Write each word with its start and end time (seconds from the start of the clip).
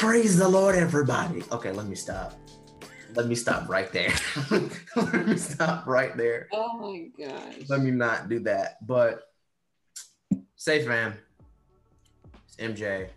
Praise 0.00 0.38
the 0.38 0.48
Lord, 0.48 0.76
everybody. 0.76 1.42
Okay, 1.52 1.72
let 1.72 1.84
me 1.84 1.94
stop. 1.94 2.32
Let 3.14 3.26
me 3.26 3.34
stop 3.34 3.68
right 3.68 3.92
there. 3.92 4.10
let 4.96 5.26
me 5.26 5.36
stop 5.36 5.86
right 5.86 6.16
there. 6.16 6.48
Oh 6.54 6.78
my 6.78 7.08
gosh. 7.22 7.68
Let 7.68 7.82
me 7.82 7.90
not 7.90 8.30
do 8.30 8.38
that. 8.40 8.78
But 8.86 9.24
safe 10.56 10.88
man. 10.88 11.18
It's 12.46 12.56
MJ. 12.56 13.10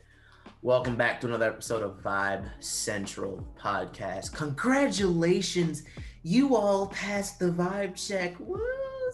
Welcome 0.61 0.97
back 0.97 1.21
to 1.21 1.27
another 1.27 1.47
episode 1.47 1.83
of 1.83 2.03
Vibe 2.03 2.49
Central 2.61 3.47
Podcast. 3.57 4.33
Congratulations, 4.33 5.83
you 6.23 6.57
all 6.57 6.87
passed 6.87 7.39
the 7.39 7.49
vibe 7.49 7.95
check. 7.95 8.35
Woo, 8.41 8.59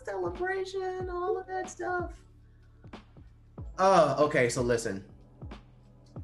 celebration, 0.03 1.07
all 1.11 1.37
of 1.37 1.45
that 1.45 1.69
stuff. 1.69 2.13
Oh, 3.77 4.25
okay, 4.25 4.49
so 4.49 4.63
listen. 4.63 5.05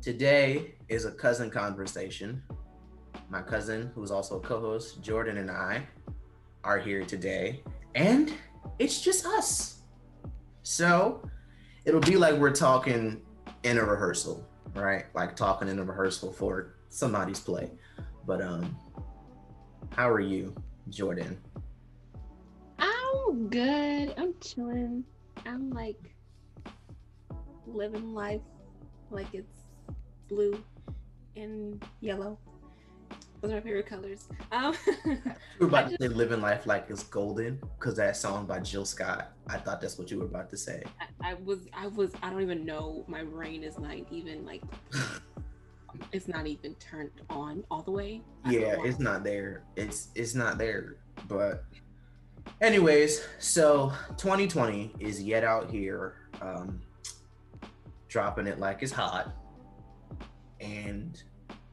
Today 0.02 0.75
is 0.90 1.06
a 1.06 1.12
cousin 1.12 1.50
conversation. 1.50 2.42
My 3.30 3.42
cousin, 3.42 3.92
who's 3.96 4.12
also 4.12 4.38
a 4.38 4.40
co 4.40 4.60
host, 4.60 5.02
Jordan, 5.02 5.38
and 5.38 5.50
I 5.50 5.88
are 6.64 6.78
here 6.78 7.04
today, 7.04 7.64
and 7.96 8.34
it's 8.80 9.02
just 9.02 9.26
us. 9.26 9.82
So 10.64 11.28
it'll 11.86 12.02
be 12.02 12.18
like 12.18 12.36
we're 12.36 12.52
talking 12.52 13.22
in 13.64 13.78
a 13.78 13.84
rehearsal, 13.84 14.48
right? 14.76 15.06
Like 15.14 15.36
talking 15.36 15.68
in 15.68 15.80
a 15.80 15.84
rehearsal 15.84 16.32
for 16.32 16.76
somebody's 16.90 17.40
play. 17.40 17.72
But 18.26 18.42
um, 18.42 18.78
how 19.90 20.10
are 20.10 20.20
you, 20.20 20.56
Jordan? 20.90 21.40
I'm 22.80 23.48
good. 23.50 24.14
I'm 24.18 24.34
chilling. 24.40 25.04
I'm 25.46 25.70
like 25.72 26.16
living 27.68 28.14
life 28.14 28.42
like 29.10 29.28
it's 29.34 29.64
blue 30.28 30.64
and 31.36 31.84
yellow. 32.02 32.38
Those 33.42 33.52
are 33.52 33.56
my 33.56 33.62
favorite 33.62 33.86
colors. 33.86 34.28
Um, 34.52 34.76
You 35.06 35.18
were 35.60 35.68
about 35.68 35.86
I 35.86 35.90
to 35.90 35.98
say 36.02 36.08
living 36.08 36.42
life 36.42 36.66
like 36.66 36.86
it's 36.90 37.04
golden 37.04 37.60
because 37.78 37.96
that 37.98 38.18
song 38.18 38.46
by 38.46 38.60
Jill 38.60 38.86
Scott. 38.86 39.34
I 39.48 39.58
thought 39.58 39.82
that's 39.82 39.98
what 40.00 40.10
you 40.10 40.20
were 40.20 40.26
about 40.26 40.50
to 40.50 40.58
say. 40.58 40.84
I, 41.22 41.32
I 41.32 41.34
was, 41.36 41.60
I 41.74 41.88
was, 41.88 42.12
I 42.24 42.30
don't 42.32 42.42
even 42.42 42.66
know. 42.66 43.04
My 43.08 43.24
brain 43.24 43.64
is 43.64 43.78
not 43.78 43.96
even 44.10 44.46
like, 44.46 44.64
it's 46.12 46.28
not 46.28 46.48
even 46.48 46.74
turned 46.76 47.12
on 47.30 47.64
all 47.70 47.84
the 47.84 47.92
way. 47.92 48.22
I 48.44 48.52
yeah, 48.52 48.78
it's 48.80 49.00
not 49.00 49.24
there. 49.24 49.64
It's 49.76 50.10
it's 50.16 50.34
not 50.34 50.58
there. 50.58 50.96
But 51.28 51.66
anyways, 52.62 53.22
so 53.40 53.92
2020 54.18 54.94
is 55.00 55.22
yet 55.22 55.44
out 55.44 55.70
here, 55.70 56.16
um, 56.42 56.82
dropping 58.08 58.48
it 58.48 58.60
like 58.60 58.82
it's 58.82 58.92
hot, 58.92 59.34
and 60.60 61.22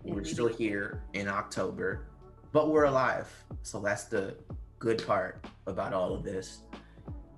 we're 0.05 0.25
still 0.25 0.49
here 0.49 1.03
in 1.13 1.29
October, 1.29 2.07
but 2.53 2.71
we're 2.71 2.85
alive. 2.85 3.33
So 3.63 3.81
that's 3.81 4.05
the 4.05 4.37
good 4.79 5.07
part 5.07 5.45
about 5.67 5.93
all 5.93 6.13
of 6.13 6.25
this. 6.25 6.61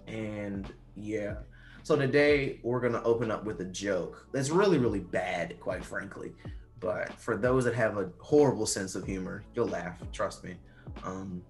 And 0.07 0.73
yeah. 0.97 1.35
So 1.83 1.97
today 1.97 2.61
we're 2.63 2.81
gonna 2.81 3.03
open 3.03 3.31
up 3.31 3.45
with 3.45 3.61
a 3.61 3.67
joke 3.67 4.29
that's 4.33 4.51
really, 4.51 4.79
really 4.79 5.01
bad, 5.01 5.61
quite 5.61 5.85
frankly. 5.85 6.33
But 6.81 7.13
for 7.15 7.37
those 7.37 7.65
that 7.65 7.75
have 7.75 7.99
a 7.99 8.11
horrible 8.19 8.67
sense 8.67 8.95
of 8.95 9.07
humor, 9.07 9.45
you'll 9.55 9.69
laugh, 9.69 9.99
trust 10.13 10.45
me. 10.45 10.57
Um, 11.03 11.43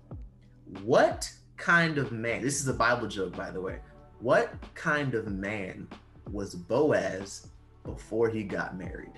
what 0.82 1.30
kind 1.56 1.98
of 1.98 2.12
man? 2.12 2.42
This 2.42 2.60
is 2.60 2.68
a 2.68 2.74
Bible 2.74 3.06
joke, 3.06 3.36
by 3.36 3.50
the 3.50 3.60
way. 3.60 3.78
What 4.20 4.52
kind 4.74 5.14
of 5.14 5.28
man 5.28 5.88
was 6.30 6.54
Boaz 6.54 7.48
before 7.84 8.28
he 8.28 8.42
got 8.42 8.78
married? 8.78 9.12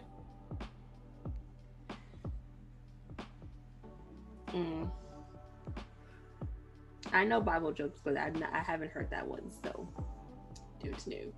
Mm. 4.52 4.90
I 7.12 7.24
know 7.24 7.40
Bible 7.40 7.72
jokes, 7.72 8.00
but 8.02 8.16
I, 8.16 8.32
I 8.52 8.58
haven't 8.58 8.90
heard 8.90 9.10
that 9.10 9.26
one. 9.26 9.50
So, 9.62 9.88
dude's 10.82 11.06
new. 11.06 11.32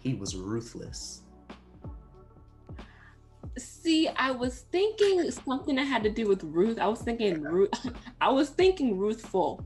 He 0.00 0.14
was 0.14 0.36
ruthless. 0.36 1.22
See, 3.58 4.08
I 4.08 4.32
was 4.32 4.66
thinking 4.70 5.30
something 5.30 5.76
that 5.76 5.84
had 5.84 6.02
to 6.02 6.10
do 6.10 6.28
with 6.28 6.42
Ruth. 6.44 6.78
I 6.78 6.88
was 6.88 7.00
thinking 7.00 7.42
Ruth. 7.42 7.70
I 8.20 8.30
was 8.30 8.50
thinking 8.50 8.98
Ruthful 8.98 9.64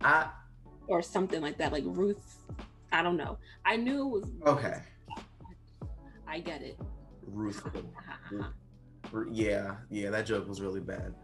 I 0.00 0.28
or 0.86 1.02
something 1.02 1.42
like 1.42 1.58
that, 1.58 1.72
like 1.72 1.84
Ruth. 1.86 2.38
I 2.92 3.02
don't 3.02 3.16
know. 3.16 3.38
I 3.64 3.76
knew 3.76 4.02
it 4.02 4.08
was. 4.08 4.30
okay. 4.46 4.78
I 6.26 6.40
get 6.40 6.62
it. 6.62 6.78
Ruthful. 7.26 7.84
Yeah, 9.30 9.76
yeah, 9.90 10.10
that 10.10 10.26
joke 10.26 10.48
was 10.48 10.60
really 10.60 10.80
bad. 10.80 11.14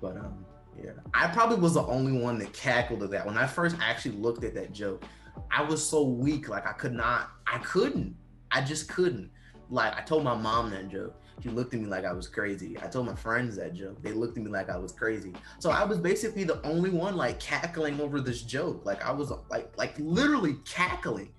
But 0.00 0.16
um, 0.16 0.44
yeah, 0.82 0.92
I 1.14 1.28
probably 1.28 1.58
was 1.58 1.74
the 1.74 1.84
only 1.86 2.20
one 2.20 2.38
that 2.38 2.52
cackled 2.52 3.02
at 3.02 3.10
that. 3.10 3.26
When 3.26 3.36
I 3.36 3.46
first 3.46 3.76
actually 3.80 4.16
looked 4.16 4.44
at 4.44 4.54
that 4.54 4.72
joke, 4.72 5.04
I 5.50 5.62
was 5.62 5.86
so 5.86 6.02
weak, 6.02 6.48
like 6.48 6.66
I 6.66 6.72
could 6.72 6.92
not, 6.92 7.30
I 7.46 7.58
couldn't, 7.58 8.16
I 8.50 8.60
just 8.60 8.88
couldn't. 8.88 9.30
Like 9.70 9.96
I 9.96 10.02
told 10.02 10.24
my 10.24 10.34
mom 10.34 10.70
that 10.70 10.88
joke, 10.88 11.14
she 11.42 11.50
looked 11.50 11.74
at 11.74 11.80
me 11.80 11.86
like 11.86 12.04
I 12.04 12.12
was 12.12 12.26
crazy. 12.26 12.76
I 12.82 12.86
told 12.86 13.06
my 13.06 13.14
friends 13.14 13.56
that 13.56 13.74
joke, 13.74 14.02
they 14.02 14.12
looked 14.12 14.36
at 14.38 14.44
me 14.44 14.50
like 14.50 14.70
I 14.70 14.76
was 14.76 14.92
crazy. 14.92 15.32
So 15.58 15.70
I 15.70 15.84
was 15.84 15.98
basically 15.98 16.44
the 16.44 16.60
only 16.66 16.90
one 16.90 17.16
like 17.16 17.38
cackling 17.38 18.00
over 18.00 18.20
this 18.20 18.42
joke. 18.42 18.84
Like 18.84 19.04
I 19.04 19.12
was 19.12 19.32
like, 19.50 19.76
like 19.76 19.94
literally 19.98 20.56
cackling, 20.64 21.32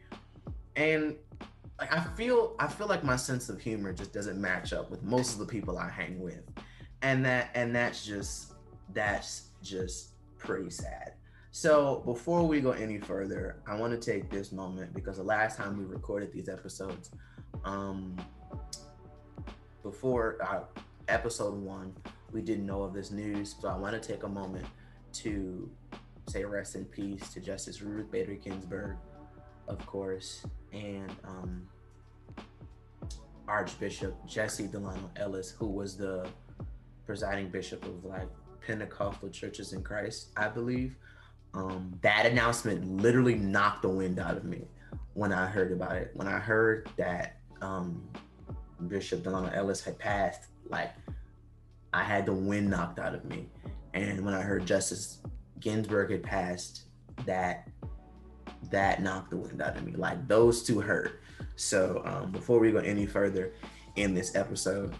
and 0.75 1.16
like 1.79 1.94
I 1.94 2.01
feel 2.16 2.56
I 2.59 2.68
feel 2.68 2.88
like 2.88 3.03
my 3.03 3.16
sense 3.16 3.50
of 3.50 3.59
humor 3.59 3.91
just 3.94 4.13
doesn't 4.13 4.39
match 4.39 4.73
up 4.73 4.89
with 4.89 5.03
most 5.03 5.34
of 5.34 5.39
the 5.39 5.45
people 5.45 5.78
I 5.78 5.89
hang 5.89 6.19
with. 6.19 6.44
And 7.01 7.25
that 7.25 7.51
and 7.55 7.75
that's 7.75 8.05
just 8.05 8.53
that's 8.93 9.49
just 9.61 10.09
pretty 10.37 10.69
sad. 10.69 11.13
So 11.51 12.01
before 12.05 12.45
we 12.45 12.61
go 12.61 12.71
any 12.71 12.99
further, 12.99 13.61
I 13.67 13.75
want 13.75 13.99
to 13.99 14.11
take 14.11 14.29
this 14.29 14.51
moment 14.51 14.93
because 14.93 15.17
the 15.17 15.23
last 15.23 15.57
time 15.57 15.77
we 15.77 15.85
recorded 15.85 16.31
these 16.31 16.49
episodes, 16.49 17.11
um 17.63 18.17
before 19.83 20.38
uh, 20.41 20.81
episode 21.07 21.55
one, 21.55 21.93
we 22.31 22.41
didn't 22.41 22.65
know 22.65 22.83
of 22.83 22.93
this 22.93 23.11
news. 23.11 23.55
So 23.59 23.69
I 23.69 23.77
want 23.77 24.01
to 24.01 24.07
take 24.07 24.23
a 24.23 24.27
moment 24.27 24.65
to 25.13 25.69
say 26.27 26.43
rest 26.43 26.75
in 26.75 26.85
peace 26.85 27.33
to 27.33 27.39
Justice 27.39 27.81
Ruth 27.81 28.11
Bader 28.11 28.35
Ginsburg, 28.35 28.97
of 29.67 29.83
course, 29.85 30.45
and 30.71 31.11
um, 31.23 31.67
Archbishop 33.47 34.15
Jesse 34.27 34.67
Delano 34.67 35.09
Ellis, 35.15 35.49
who 35.49 35.67
was 35.67 35.97
the 35.97 36.27
presiding 37.09 37.49
bishop 37.49 37.83
of 37.85 38.05
like 38.05 38.29
Pentecostal 38.67 39.29
churches 39.29 39.73
in 39.73 39.81
Christ, 39.81 40.29
I 40.37 40.47
believe. 40.47 40.95
Um, 41.55 41.91
that 42.03 42.27
announcement 42.27 43.01
literally 43.01 43.33
knocked 43.33 43.81
the 43.81 43.89
wind 43.89 44.19
out 44.19 44.37
of 44.37 44.43
me 44.43 44.67
when 45.15 45.33
I 45.33 45.47
heard 45.47 45.71
about 45.71 45.95
it. 45.95 46.11
When 46.13 46.27
I 46.27 46.37
heard 46.37 46.87
that 46.97 47.37
um, 47.63 48.07
Bishop 48.87 49.23
Delano 49.23 49.49
Ellis 49.55 49.83
had 49.83 49.97
passed, 49.97 50.49
like 50.69 50.91
I 51.93 52.03
had 52.03 52.27
the 52.27 52.33
wind 52.33 52.69
knocked 52.69 52.99
out 52.99 53.15
of 53.15 53.25
me. 53.25 53.47
And 53.95 54.23
when 54.23 54.35
I 54.35 54.41
heard 54.41 54.67
Justice 54.67 55.17
Ginsburg 55.59 56.11
had 56.11 56.21
passed, 56.21 56.83
that 57.25 57.67
that 58.69 59.01
knocked 59.01 59.31
the 59.31 59.37
wind 59.37 59.63
out 59.63 59.75
of 59.75 59.83
me. 59.83 59.93
Like 59.93 60.27
those 60.27 60.61
two 60.61 60.79
hurt. 60.79 61.21
So 61.55 62.03
um, 62.05 62.31
before 62.31 62.59
we 62.59 62.71
go 62.71 62.77
any 62.77 63.07
further 63.07 63.53
in 63.95 64.13
this 64.13 64.35
episode, 64.35 64.93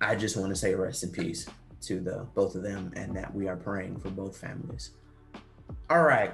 I 0.00 0.14
just 0.14 0.36
want 0.36 0.50
to 0.50 0.56
say 0.56 0.74
rest 0.74 1.02
in 1.04 1.10
peace 1.10 1.46
to 1.82 2.00
the 2.00 2.26
both 2.34 2.54
of 2.54 2.62
them 2.62 2.92
and 2.96 3.16
that 3.16 3.34
we 3.34 3.48
are 3.48 3.56
praying 3.56 3.98
for 3.98 4.10
both 4.10 4.36
families. 4.36 4.90
All 5.88 6.02
right. 6.02 6.32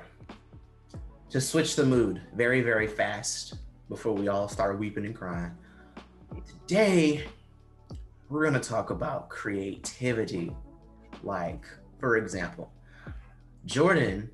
To 1.30 1.40
switch 1.40 1.76
the 1.76 1.84
mood 1.84 2.20
very, 2.34 2.60
very 2.60 2.86
fast 2.86 3.54
before 3.88 4.12
we 4.12 4.28
all 4.28 4.48
start 4.48 4.78
weeping 4.78 5.06
and 5.06 5.14
crying. 5.14 5.52
Today, 6.66 7.24
we're 8.28 8.42
going 8.42 8.60
to 8.60 8.68
talk 8.68 8.90
about 8.90 9.28
creativity. 9.28 10.54
Like, 11.22 11.64
for 12.00 12.16
example, 12.16 12.72
Jordan 13.64 14.30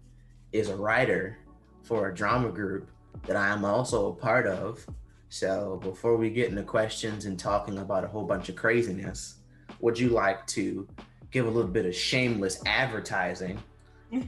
is 0.52 0.68
a 0.68 0.76
writer 0.76 1.38
for 1.82 2.08
a 2.08 2.14
drama 2.14 2.50
group 2.50 2.88
that 3.26 3.36
I 3.36 3.48
am 3.48 3.64
also 3.64 4.08
a 4.08 4.14
part 4.14 4.46
of. 4.46 4.86
So 5.28 5.78
before 5.82 6.16
we 6.16 6.30
get 6.30 6.48
into 6.48 6.62
questions 6.62 7.26
and 7.26 7.38
talking 7.38 7.78
about 7.78 8.04
a 8.04 8.08
whole 8.08 8.24
bunch 8.24 8.48
of 8.48 8.56
craziness, 8.56 9.36
would 9.80 9.98
you 9.98 10.08
like 10.08 10.46
to 10.48 10.88
give 11.30 11.46
a 11.46 11.50
little 11.50 11.70
bit 11.70 11.84
of 11.84 11.94
shameless 11.94 12.62
advertising 12.64 13.62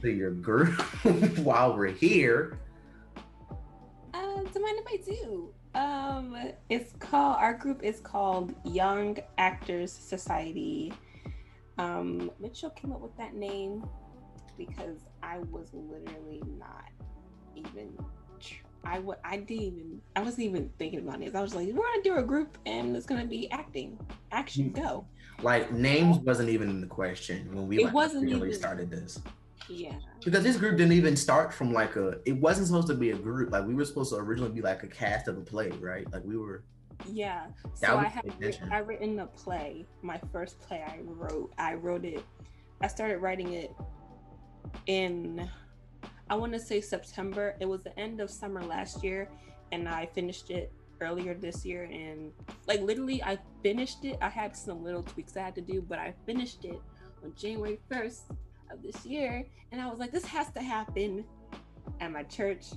to 0.01 0.11
your 0.11 0.31
group 0.31 0.79
while 1.39 1.75
we're 1.75 1.87
here? 1.87 2.59
Uh, 4.13 4.43
do 4.53 4.59
mind 4.59 4.79
if 4.79 4.87
I 4.87 4.97
do? 5.03 5.53
Um, 5.73 6.37
it's 6.69 6.93
called 6.99 7.37
our 7.39 7.53
group 7.53 7.81
is 7.83 7.99
called 8.01 8.53
Young 8.65 9.17
Actors 9.37 9.91
Society. 9.91 10.93
Um, 11.77 12.29
Mitchell 12.39 12.69
came 12.71 12.91
up 12.91 12.99
with 12.99 13.15
that 13.17 13.33
name 13.33 13.85
because 14.57 14.99
I 15.23 15.39
was 15.49 15.69
literally 15.73 16.43
not 16.59 16.89
even. 17.55 17.97
I 18.83 18.99
wa- 18.99 19.15
I 19.23 19.37
didn't 19.37 19.63
even. 19.63 20.01
I 20.15 20.21
wasn't 20.21 20.47
even 20.47 20.71
thinking 20.77 20.99
about 20.99 21.21
it. 21.21 21.35
I 21.35 21.41
was 21.41 21.53
like, 21.53 21.67
we're 21.67 21.85
gonna 21.85 22.03
do 22.03 22.17
a 22.17 22.23
group 22.23 22.57
and 22.65 22.95
it's 22.95 23.05
gonna 23.05 23.25
be 23.25 23.49
acting. 23.51 23.97
action 24.31 24.69
hmm. 24.69 24.81
go. 24.81 25.05
Like 25.41 25.71
names 25.71 26.17
wasn't 26.19 26.49
even 26.49 26.69
in 26.69 26.81
the 26.81 26.87
question 26.87 27.49
when 27.53 27.67
we 27.67 27.79
It 27.79 27.85
like, 27.85 27.93
wasn't 27.93 28.23
really 28.23 28.49
even- 28.49 28.53
started 28.53 28.89
this. 28.89 29.19
Yeah. 29.69 29.93
Because 30.23 30.43
this 30.43 30.57
group 30.57 30.77
didn't 30.77 30.93
even 30.93 31.15
start 31.15 31.53
from 31.53 31.71
like 31.71 31.95
a. 31.95 32.19
It 32.25 32.33
wasn't 32.33 32.67
supposed 32.67 32.87
to 32.87 32.95
be 32.95 33.11
a 33.11 33.15
group. 33.15 33.51
Like 33.51 33.65
we 33.65 33.73
were 33.73 33.85
supposed 33.85 34.11
to 34.11 34.17
originally 34.17 34.51
be 34.51 34.61
like 34.61 34.83
a 34.83 34.87
cast 34.87 35.27
of 35.27 35.37
a 35.37 35.41
play, 35.41 35.69
right? 35.79 36.11
Like 36.11 36.23
we 36.25 36.37
were. 36.37 36.63
Yeah. 37.09 37.47
So 37.75 37.97
I 37.97 38.05
had. 38.05 38.33
I 38.71 38.79
written 38.79 39.19
a 39.19 39.27
play. 39.27 39.85
My 40.01 40.19
first 40.31 40.59
play 40.59 40.83
I 40.85 40.99
wrote. 41.03 41.53
I 41.57 41.75
wrote 41.75 42.05
it. 42.05 42.23
I 42.81 42.87
started 42.87 43.19
writing 43.19 43.53
it 43.53 43.71
in 44.87 45.49
I 46.31 46.35
want 46.35 46.53
to 46.53 46.59
say 46.59 46.79
September. 46.79 47.55
It 47.59 47.65
was 47.65 47.83
the 47.83 47.99
end 47.99 48.21
of 48.21 48.29
summer 48.29 48.63
last 48.63 49.03
year 49.03 49.27
and 49.73 49.89
I 49.89 50.05
finished 50.05 50.49
it 50.49 50.71
earlier 51.01 51.33
this 51.33 51.65
year 51.65 51.89
and 51.91 52.31
like 52.67 52.79
literally 52.79 53.21
I 53.21 53.37
finished 53.61 54.05
it. 54.05 54.17
I 54.21 54.29
had 54.29 54.55
some 54.55 54.81
little 54.81 55.03
tweaks 55.03 55.35
I 55.35 55.41
had 55.41 55.55
to 55.55 55.61
do, 55.61 55.81
but 55.81 55.99
I 55.99 56.13
finished 56.25 56.63
it 56.63 56.79
on 57.21 57.33
January 57.35 57.81
1st 57.91 58.31
of 58.71 58.81
this 58.81 59.05
year 59.05 59.45
and 59.73 59.81
I 59.81 59.89
was 59.89 59.99
like 59.99 60.13
this 60.13 60.23
has 60.23 60.49
to 60.51 60.61
happen 60.61 61.25
at 61.99 62.13
my 62.13 62.23
church 62.23 62.67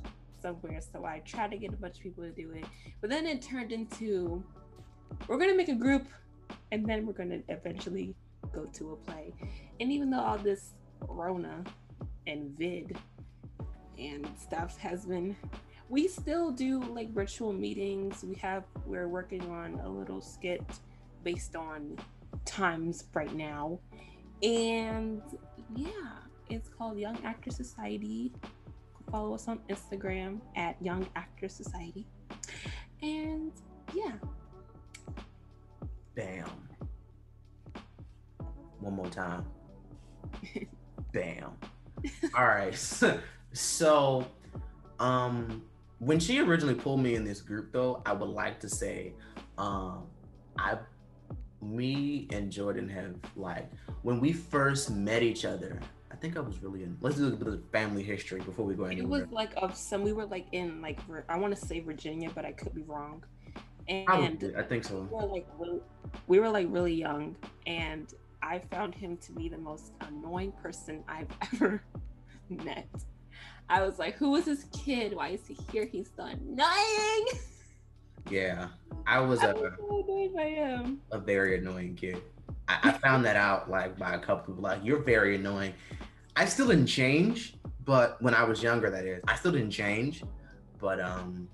somewhere. 0.43 0.81
So 0.93 1.05
I 1.05 1.21
tried 1.21 1.53
to 1.53 1.57
get 1.57 1.73
a 1.73 1.77
bunch 1.77 1.99
of 1.99 2.03
people 2.03 2.25
to 2.25 2.31
do 2.31 2.51
it. 2.57 2.65
But 3.01 3.09
then 3.09 3.25
it 3.25 3.41
turned 3.41 3.71
into 3.71 4.43
we're 5.29 5.39
gonna 5.39 5.55
make 5.55 5.69
a 5.69 5.77
group 5.77 6.09
and 6.73 6.85
then 6.85 7.07
we're 7.07 7.13
gonna 7.13 7.39
eventually 7.49 8.17
go 8.53 8.65
to 8.65 8.95
a 8.95 8.97
play. 8.97 9.33
And 9.79 9.93
even 9.93 10.11
though 10.11 10.23
all 10.23 10.39
this 10.39 10.73
Rona 11.07 11.63
and 12.27 12.59
vid 12.59 12.97
and 13.99 14.29
stuff 14.41 14.77
has 14.79 15.05
been 15.05 15.37
we 15.89 16.09
still 16.09 16.51
do 16.51 16.81
like 16.83 17.13
virtual 17.13 17.53
meetings. 17.53 18.25
We 18.25 18.35
have 18.37 18.65
we're 18.87 19.09
working 19.09 19.43
on 19.51 19.81
a 19.85 19.89
little 19.89 20.21
skit 20.21 20.63
based 21.23 21.57
on 21.57 21.97
times 22.45 23.05
right 23.15 23.35
now. 23.35 23.79
And 24.43 25.23
yeah, 25.77 25.89
it's 26.49 26.69
called 26.69 26.99
Young 26.99 27.19
Actor 27.25 27.51
Society. 27.51 28.33
Follow 29.11 29.35
us 29.35 29.47
on 29.47 29.61
Instagram 29.69 30.41
at 30.57 30.81
Young 30.81 31.07
Actor 31.15 31.49
Society. 31.49 32.07
And 33.03 33.53
yeah, 33.95 34.13
Bam. 36.15 36.49
One 38.81 38.95
more 38.95 39.09
time. 39.09 39.45
Bam. 41.13 41.53
All 42.37 42.45
right. 42.45 42.75
So, 43.55 44.27
um, 44.99 45.63
when 46.01 46.19
she 46.19 46.41
originally 46.41 46.75
pulled 46.75 47.01
me 47.01 47.15
in 47.15 47.25
this 47.25 47.41
group, 47.41 47.73
though, 47.73 48.03
I 48.05 48.13
would 48.13 48.29
like 48.29 48.59
to 48.61 48.69
say, 48.69 49.13
um, 49.59 50.09
I, 50.59 50.79
me 51.63 52.27
and 52.33 52.51
Jordan 52.51 52.89
have 52.89 53.15
like 53.37 53.71
when 54.03 54.21
we 54.21 54.33
first 54.33 54.91
met 54.91 55.23
each 55.23 55.45
other. 55.45 55.81
I 56.11 56.17
think 56.17 56.37
I 56.37 56.41
was 56.41 56.63
really 56.63 56.83
in. 56.83 56.97
Let's 57.01 57.17
do 57.17 57.29
a 57.29 57.31
bit 57.31 57.49
of 57.49 57.63
family 57.71 58.03
history 58.03 58.41
before 58.41 58.65
we 58.65 58.75
go 58.75 58.85
anywhere. 58.85 59.21
it 59.21 59.25
was 59.25 59.33
like 59.33 59.53
of 59.57 59.77
some. 59.77 60.03
We 60.03 60.13
were 60.13 60.27
like 60.27 60.47
in 60.53 60.81
like 60.81 60.99
I 61.29 61.39
want 61.39 61.57
to 61.57 61.67
say 61.67 61.81
Virginia, 61.81 62.31
but 62.35 62.45
I 62.45 62.53
could 62.53 62.75
be 62.75 62.83
wrong. 62.83 63.25
And 63.89 64.07
Probably, 64.07 64.57
I 64.57 64.63
think 64.63 64.85
so. 64.85 65.01
we 65.11 65.17
were 65.17 65.27
like 65.27 65.47
really, 65.59 65.81
we 66.27 66.41
were 66.41 66.49
like 66.49 66.67
really 66.71 66.95
young, 66.95 67.37
and 67.67 68.13
I 68.43 68.59
found 68.59 68.95
him 68.95 69.17
to 69.19 69.33
be 69.33 69.49
the 69.49 69.59
most 69.59 69.93
annoying 70.01 70.53
person 70.53 71.05
I've 71.09 71.29
ever 71.55 71.83
met. 72.49 72.89
I 73.69 73.83
was 73.83 73.99
like, 73.99 74.15
who 74.17 74.31
was 74.31 74.45
this 74.45 74.65
kid? 74.73 75.15
Why 75.15 75.29
is 75.29 75.47
he 75.47 75.57
here? 75.73 75.87
He's 75.87 76.11
so 76.17 76.25
annoying." 76.25 77.27
Yeah, 78.31 78.69
I 79.07 79.21
was 79.21 79.41
I 79.41 79.51
a. 79.51 79.55
was 79.55 79.73
so 79.79 80.05
annoyed 80.07 80.35
by 80.35 80.49
him. 80.49 81.01
a 81.13 81.19
very 81.19 81.59
annoying 81.59 81.95
kid. 81.95 82.23
I, 82.69 82.79
I 82.85 82.93
found 82.93 83.25
that 83.27 83.37
out 83.37 83.71
like 83.71 83.99
by 83.99 84.15
a 84.15 84.19
couple 84.19 84.55
people. 84.55 84.63
Like 84.63 84.81
you're 84.83 85.03
very 85.03 85.37
annoying. 85.37 85.75
I 86.37 86.47
still 86.47 86.69
didn't 86.69 86.87
change, 86.87 87.57
but 87.85 88.21
when 88.23 88.35
I 88.35 88.45
was 88.45 88.63
younger, 88.63 88.91
that 88.91 89.05
is, 89.05 89.23
I 89.29 89.37
still 89.37 89.53
didn't 89.53 89.71
change. 89.71 90.25
But 90.81 91.01
um, 91.01 91.49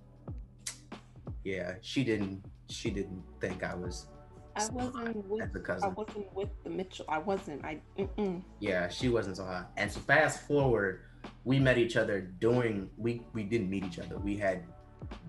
yeah, 1.45 1.75
she 1.81 2.05
didn't. 2.05 2.45
She 2.69 2.91
didn't 2.91 3.23
think 3.41 3.65
I 3.65 3.75
was 3.75 4.07
I 4.57 4.69
wasn't 4.73 5.29
with. 5.29 5.43
as 5.43 5.83
a 5.83 5.87
I 5.87 5.89
wasn't 5.89 6.35
with 6.35 6.49
the 6.65 6.71
Mitchell. 6.71 7.05
I 7.09 7.19
wasn't. 7.19 7.65
I. 7.65 7.81
Mm-mm. 7.99 8.43
Yeah, 8.61 8.89
she 8.89 9.09
wasn't 9.09 9.37
so 9.37 9.45
hot. 9.45 9.71
And 9.77 9.91
so 9.91 10.01
fast 10.01 10.47
forward, 10.47 11.03
we 11.45 11.59
met 11.59 11.79
each 11.79 11.97
other 11.97 12.21
doing. 12.21 12.91
We 12.97 13.23
we 13.33 13.45
didn't 13.45 13.71
meet 13.71 13.85
each 13.85 13.99
other. 13.99 14.19
We 14.19 14.37
had 14.37 14.65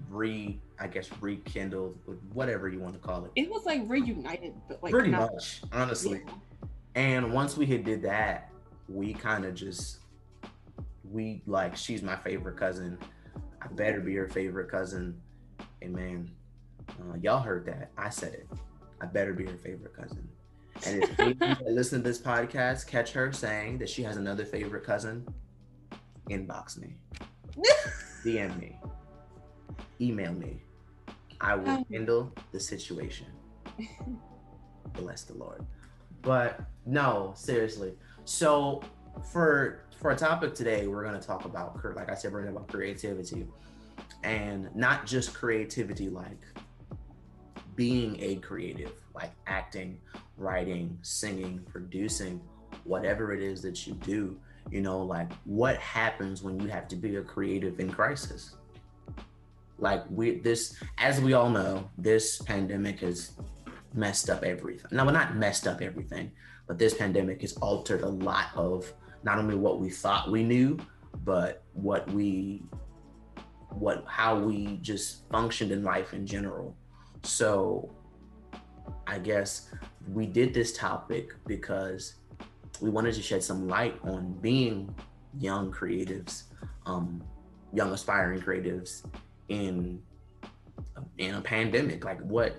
re, 0.10 0.60
I 0.80 0.88
guess, 0.88 1.10
rekindled, 1.22 1.98
whatever 2.34 2.68
you 2.70 2.80
want 2.80 2.94
to 2.94 3.00
call 3.00 3.26
it. 3.26 3.32
It 3.36 3.50
was 3.50 3.66
like 3.66 3.82
reunited, 3.88 4.54
but 4.68 4.84
like 4.84 4.92
Pretty 4.92 5.10
not- 5.10 5.34
much, 5.34 5.62
honestly. 5.72 6.22
Yeah. 6.26 6.34
And 6.94 7.34
once 7.34 7.56
we 7.56 7.66
had 7.66 7.86
did 7.86 8.02
that, 8.04 8.52
we 8.90 9.14
kind 9.14 9.46
of 9.46 9.56
just 9.56 10.00
we 11.10 11.42
like 11.46 11.76
she's 11.76 12.02
my 12.02 12.16
favorite 12.16 12.58
cousin. 12.58 12.98
I 13.62 13.68
better 13.68 14.00
be 14.02 14.16
her 14.16 14.28
favorite 14.28 14.70
cousin. 14.70 15.20
And 15.82 15.94
man, 15.94 16.30
uh, 16.90 17.16
y'all 17.22 17.40
heard 17.42 17.66
that. 17.68 17.92
I 17.98 18.10
said 18.10 18.34
it. 18.34 18.48
I 19.02 19.06
better 19.06 19.34
be 19.34 19.46
her 19.46 19.58
favorite 19.58 19.96
cousin. 19.96 20.28
And 20.86 21.04
if 21.04 21.20
you 21.60 21.66
listen 21.68 22.02
to 22.02 22.08
this 22.08 22.20
podcast 22.20 22.88
catch 22.88 23.12
her 23.14 23.32
saying 23.32 23.78
that 23.80 23.90
she 23.90 24.04
has 24.04 24.18
another 24.18 24.46
favorite 24.46 24.84
cousin, 24.84 25.26
inbox 26.31 26.78
me, 26.80 26.95
DM 28.25 28.60
me, 28.60 28.80
email 30.00 30.33
me. 30.33 30.62
I 31.39 31.56
will 31.56 31.69
Um. 31.69 31.86
handle 31.92 32.31
the 32.51 32.60
situation. 32.60 33.28
Bless 34.94 35.24
the 35.24 35.33
Lord. 35.33 35.66
But 36.22 36.60
no, 36.86 37.33
seriously. 37.36 37.94
So 38.25 38.81
for 39.31 39.86
for 39.98 40.12
a 40.12 40.16
topic 40.16 40.54
today, 40.56 40.88
we're 40.88 41.04
gonna 41.04 41.22
talk 41.22 41.45
about 41.45 41.80
like 41.95 42.10
I 42.12 42.16
said, 42.16 42.31
we're 42.31 42.42
gonna 42.42 42.54
talk 42.54 42.63
about 42.63 42.72
creativity, 42.72 43.48
and 44.24 44.74
not 44.75 45.06
just 45.06 45.33
creativity 45.33 46.10
like 46.10 46.39
being 47.75 48.19
a 48.22 48.36
creative, 48.36 48.94
like 49.16 49.31
acting, 49.48 50.00
writing, 50.38 50.97
singing, 51.02 51.61
producing, 51.71 52.40
whatever 52.83 53.33
it 53.33 53.42
is 53.42 53.61
that 53.64 53.88
you 53.88 53.94
do. 53.94 54.38
You 54.69 54.81
know, 54.81 55.01
like 55.01 55.31
what 55.45 55.77
happens 55.77 56.44
when 56.44 56.59
you 56.59 56.68
have 56.68 56.87
to 56.89 56.95
be 56.95 57.18
a 57.18 57.21
creative 57.21 57.80
in 57.80 57.91
crisis. 57.91 58.56
Like 59.77 60.03
we 60.09 60.39
this, 60.39 60.75
as 60.97 61.19
we 61.19 61.33
all 61.33 61.49
know, 61.49 61.89
this 61.97 62.41
pandemic 62.41 62.99
has 62.99 63.31
messed 63.94 64.30
up 64.30 64.44
everything. 64.44 64.89
No, 64.91 65.03
well, 65.06 65.13
not 65.13 65.35
messed 65.35 65.68
up 65.68 65.81
everything, 65.81 66.31
but 66.68 66.77
this 66.77 66.94
pandemic 66.94 67.41
has 67.41 67.53
altered 67.53 68.01
a 68.01 68.09
lot 68.09 68.47
of 68.56 68.94
not 69.23 69.37
only 69.37 69.56
what 69.56 69.80
we 69.80 69.89
thought 69.89 70.31
we 70.31 70.44
knew, 70.44 70.77
but 71.23 71.63
what 71.73 72.09
we 72.11 72.63
what 73.69 74.03
how 74.07 74.37
we 74.37 74.77
just 74.81 75.30
functioned 75.30 75.71
in 75.71 75.83
life 75.83 76.13
in 76.13 76.25
general. 76.25 76.75
So 77.23 77.89
I 79.07 79.19
guess 79.19 79.69
we 80.07 80.25
did 80.25 80.53
this 80.53 80.75
topic 80.77 81.33
because 81.45 82.15
we 82.80 82.90
wanted 82.90 83.13
to 83.16 83.21
shed 83.21 83.44
some 83.44 83.68
light 83.68 83.99
on 84.04 84.33
being 84.42 84.94
young 85.40 85.71
creatives, 85.71 86.44
um, 86.85 87.23
young 87.73 87.92
aspiring 87.92 88.42
creatives 88.42 89.04
in 89.49 90.01
in 91.18 91.35
a 91.35 91.42
pandemic. 91.42 92.04
Like 92.06 92.19
what 92.21 92.56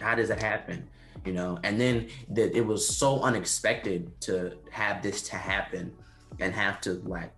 how 0.00 0.14
does 0.14 0.28
that 0.28 0.42
happen? 0.42 0.88
You 1.24 1.32
know, 1.32 1.58
and 1.64 1.80
then 1.80 2.08
that 2.30 2.56
it 2.56 2.64
was 2.64 2.86
so 2.86 3.20
unexpected 3.22 4.18
to 4.22 4.58
have 4.70 5.02
this 5.02 5.22
to 5.28 5.36
happen 5.36 5.92
and 6.38 6.54
have 6.54 6.80
to 6.82 6.94
like 7.04 7.32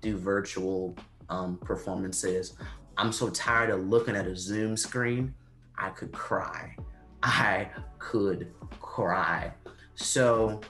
do 0.00 0.16
virtual 0.16 0.94
um, 1.28 1.56
performances. 1.58 2.54
I'm 2.96 3.12
so 3.12 3.30
tired 3.30 3.70
of 3.70 3.88
looking 3.88 4.14
at 4.14 4.26
a 4.26 4.36
Zoom 4.36 4.76
screen. 4.76 5.34
I 5.76 5.90
could 5.90 6.12
cry. 6.12 6.76
I 7.22 7.68
could 7.98 8.52
cry. 8.80 9.52
So, 9.94 10.60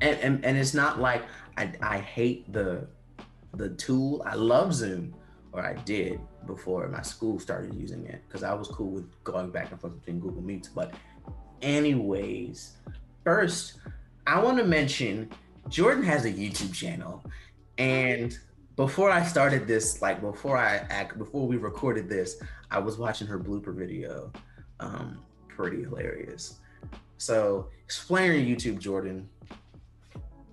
and 0.00 0.18
and, 0.20 0.44
and 0.44 0.56
it's 0.56 0.74
not 0.74 1.00
like 1.00 1.22
I, 1.56 1.72
I 1.80 1.98
hate 1.98 2.52
the 2.52 2.86
the 3.54 3.70
tool. 3.70 4.22
I 4.26 4.34
love 4.34 4.74
Zoom, 4.74 5.14
or 5.52 5.64
I 5.64 5.74
did 5.74 6.20
before 6.46 6.86
my 6.88 7.02
school 7.02 7.38
started 7.38 7.74
using 7.74 8.06
it 8.06 8.22
because 8.26 8.42
I 8.42 8.54
was 8.54 8.68
cool 8.68 8.90
with 8.90 9.24
going 9.24 9.50
back 9.50 9.70
and 9.70 9.80
forth 9.80 9.98
between 9.98 10.20
Google 10.20 10.42
Meets. 10.42 10.68
But, 10.68 10.94
anyways, 11.62 12.76
first 13.24 13.78
I 14.26 14.40
want 14.40 14.58
to 14.58 14.64
mention 14.64 15.30
Jordan 15.68 16.04
has 16.04 16.24
a 16.24 16.32
YouTube 16.32 16.74
channel, 16.74 17.24
and 17.78 18.38
before 18.76 19.10
I 19.10 19.24
started 19.24 19.66
this, 19.66 20.02
like 20.02 20.20
before 20.20 20.58
I 20.58 20.76
act, 20.90 21.16
before 21.18 21.46
we 21.46 21.56
recorded 21.56 22.08
this, 22.08 22.42
I 22.70 22.78
was 22.78 22.98
watching 22.98 23.26
her 23.26 23.38
blooper 23.38 23.74
video. 23.74 24.30
Um, 24.78 25.20
pretty 25.48 25.82
hilarious. 25.82 26.58
So 27.16 27.68
explain 27.84 28.32
your 28.32 28.56
YouTube, 28.56 28.78
Jordan. 28.78 29.28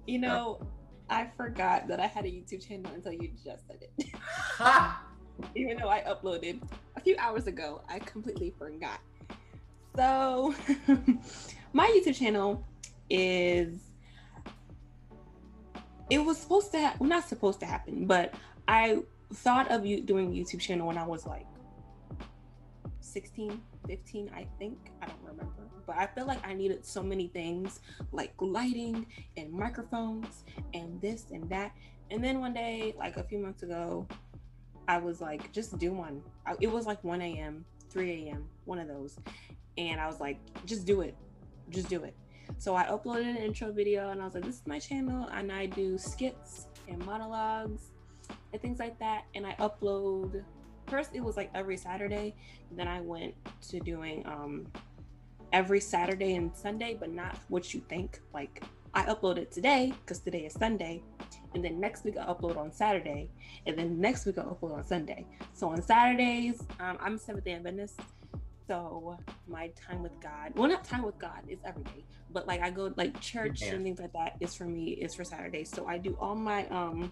You 0.05 0.19
uh, 0.19 0.21
know, 0.21 0.67
I 1.09 1.27
forgot 1.37 1.87
that 1.87 1.99
I 1.99 2.07
had 2.07 2.25
a 2.25 2.29
YouTube 2.29 2.65
channel 2.67 2.91
until 2.93 3.13
you 3.13 3.29
just 3.43 3.67
said 3.67 3.79
it. 3.97 4.07
Even 5.55 5.77
though 5.77 5.89
I 5.89 6.01
uploaded 6.01 6.61
a 6.95 6.99
few 6.99 7.15
hours 7.17 7.47
ago, 7.47 7.81
I 7.89 7.99
completely 7.99 8.53
forgot. 8.57 8.99
So, 9.95 10.53
my 11.73 11.87
YouTube 11.87 12.17
channel 12.17 12.65
is. 13.09 13.77
It 16.09 16.19
was 16.19 16.37
supposed 16.37 16.71
to, 16.73 16.79
ha- 16.79 16.95
well, 16.99 17.09
not 17.09 17.27
supposed 17.27 17.59
to 17.61 17.65
happen, 17.65 18.05
but 18.05 18.35
I 18.67 18.99
thought 19.33 19.71
of 19.71 19.85
you 19.85 20.01
doing 20.01 20.27
a 20.27 20.31
YouTube 20.31 20.59
channel 20.59 20.85
when 20.85 20.97
I 20.97 21.05
was 21.07 21.25
like 21.25 21.47
16, 22.99 23.59
15, 23.87 24.31
I 24.35 24.47
think. 24.59 24.77
I 25.01 25.07
don't 25.07 25.21
remember. 25.23 25.63
But 25.85 25.97
I 25.97 26.07
feel 26.07 26.25
like 26.25 26.45
I 26.45 26.53
needed 26.53 26.85
so 26.85 27.03
many 27.03 27.27
things 27.27 27.79
like 28.11 28.33
lighting 28.39 29.05
and 29.37 29.51
microphones 29.51 30.43
and 30.73 31.01
this 31.01 31.25
and 31.31 31.49
that. 31.49 31.73
And 32.11 32.23
then 32.23 32.39
one 32.39 32.53
day, 32.53 32.95
like 32.97 33.17
a 33.17 33.23
few 33.23 33.39
months 33.39 33.63
ago, 33.63 34.07
I 34.87 34.97
was 34.97 35.21
like, 35.21 35.51
just 35.51 35.77
do 35.77 35.91
one. 35.91 36.21
I, 36.45 36.55
it 36.59 36.67
was 36.71 36.85
like 36.85 37.03
1 37.03 37.21
a.m., 37.21 37.65
3 37.89 38.27
a.m., 38.27 38.47
one 38.65 38.79
of 38.79 38.87
those. 38.87 39.17
And 39.77 39.99
I 39.99 40.07
was 40.07 40.19
like, 40.19 40.39
just 40.65 40.85
do 40.85 41.01
it. 41.01 41.15
Just 41.69 41.89
do 41.89 42.03
it. 42.03 42.15
So 42.57 42.75
I 42.75 42.85
uploaded 42.85 43.29
an 43.29 43.37
intro 43.37 43.71
video 43.71 44.09
and 44.09 44.21
I 44.21 44.25
was 44.25 44.33
like, 44.35 44.45
this 44.45 44.55
is 44.55 44.67
my 44.67 44.79
channel. 44.79 45.27
And 45.33 45.51
I 45.51 45.65
do 45.65 45.97
skits 45.97 46.67
and 46.87 47.03
monologues 47.05 47.91
and 48.51 48.61
things 48.61 48.79
like 48.79 48.99
that. 48.99 49.25
And 49.35 49.45
I 49.45 49.53
upload 49.55 50.43
first 50.87 51.11
it 51.13 51.21
was 51.21 51.37
like 51.37 51.49
every 51.53 51.77
Saturday. 51.77 52.35
Then 52.71 52.87
I 52.87 53.01
went 53.01 53.33
to 53.69 53.79
doing 53.79 54.25
um 54.25 54.67
every 55.51 55.79
Saturday 55.79 56.35
and 56.35 56.55
Sunday, 56.55 56.97
but 56.99 57.11
not 57.11 57.37
what 57.49 57.73
you 57.73 57.81
think. 57.89 58.19
Like 58.33 58.63
I 58.93 59.03
uploaded 59.05 59.49
today 59.51 59.93
because 60.01 60.19
today 60.19 60.45
is 60.45 60.53
Sunday, 60.53 61.01
and 61.53 61.63
then 61.63 61.79
next 61.79 62.03
week 62.03 62.15
I 62.19 62.25
upload 62.25 62.57
on 62.57 62.71
Saturday, 62.71 63.29
and 63.65 63.77
then 63.77 63.99
next 63.99 64.25
week 64.25 64.37
I 64.37 64.43
upload 64.43 64.73
on 64.75 64.83
Sunday. 64.85 65.25
So 65.53 65.69
on 65.69 65.81
Saturdays, 65.81 66.61
um, 66.79 66.97
I'm 67.01 67.17
Seventh 67.17 67.45
Day 67.45 67.53
Adventist, 67.53 67.99
so 68.67 69.17
my 69.47 69.69
time 69.69 70.01
with 70.03 70.19
God, 70.21 70.53
well, 70.55 70.69
not 70.69 70.83
time 70.83 71.03
with 71.03 71.17
God, 71.19 71.41
it's 71.47 71.63
every 71.65 71.83
day, 71.83 72.05
but 72.31 72.47
like 72.47 72.61
I 72.61 72.69
go 72.69 72.93
like 72.95 73.19
church 73.19 73.61
Yeah. 73.63 73.73
and 73.73 73.83
things 73.83 73.99
like 73.99 74.13
that 74.13 74.35
is 74.39 74.53
for 74.55 74.65
me 74.65 74.91
is 74.91 75.13
for 75.15 75.23
Saturdays. 75.23 75.69
So 75.69 75.85
I 75.87 75.97
do 75.97 76.15
all 76.19 76.35
my 76.35 76.67
um 76.67 77.11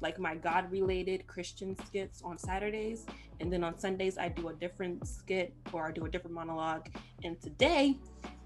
like 0.00 0.18
my 0.18 0.34
God 0.34 0.70
related 0.70 1.26
Christian 1.26 1.76
skits 1.86 2.22
on 2.22 2.38
Saturdays. 2.38 3.06
And 3.40 3.52
then 3.52 3.64
on 3.64 3.78
Sundays, 3.78 4.18
I 4.18 4.28
do 4.28 4.48
a 4.48 4.52
different 4.52 5.06
skit 5.06 5.52
or 5.72 5.88
I 5.88 5.92
do 5.92 6.04
a 6.04 6.08
different 6.08 6.34
monologue. 6.34 6.88
And 7.24 7.40
today, 7.40 7.98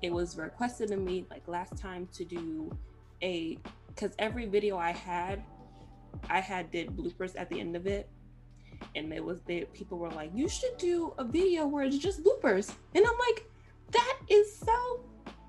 it 0.02 0.12
was 0.12 0.36
requested 0.36 0.90
of 0.90 1.00
me, 1.00 1.26
like 1.30 1.46
last 1.48 1.76
time, 1.76 2.08
to 2.12 2.24
do 2.24 2.70
a 3.22 3.58
because 3.88 4.12
every 4.18 4.46
video 4.46 4.76
I 4.76 4.92
had, 4.92 5.42
I 6.28 6.40
had 6.40 6.70
did 6.70 6.90
bloopers 6.90 7.32
at 7.36 7.48
the 7.48 7.58
end 7.58 7.76
of 7.76 7.86
it. 7.86 8.08
And 8.94 9.12
it 9.12 9.24
was 9.24 9.38
the 9.46 9.66
people 9.72 9.98
were 9.98 10.10
like, 10.10 10.30
you 10.34 10.48
should 10.48 10.76
do 10.76 11.14
a 11.18 11.24
video 11.24 11.66
where 11.66 11.84
it's 11.84 11.96
just 11.96 12.22
bloopers. 12.22 12.70
And 12.94 13.06
I'm 13.06 13.18
like, 13.18 13.46
that 13.92 14.18
is 14.28 14.54
so 14.54 15.04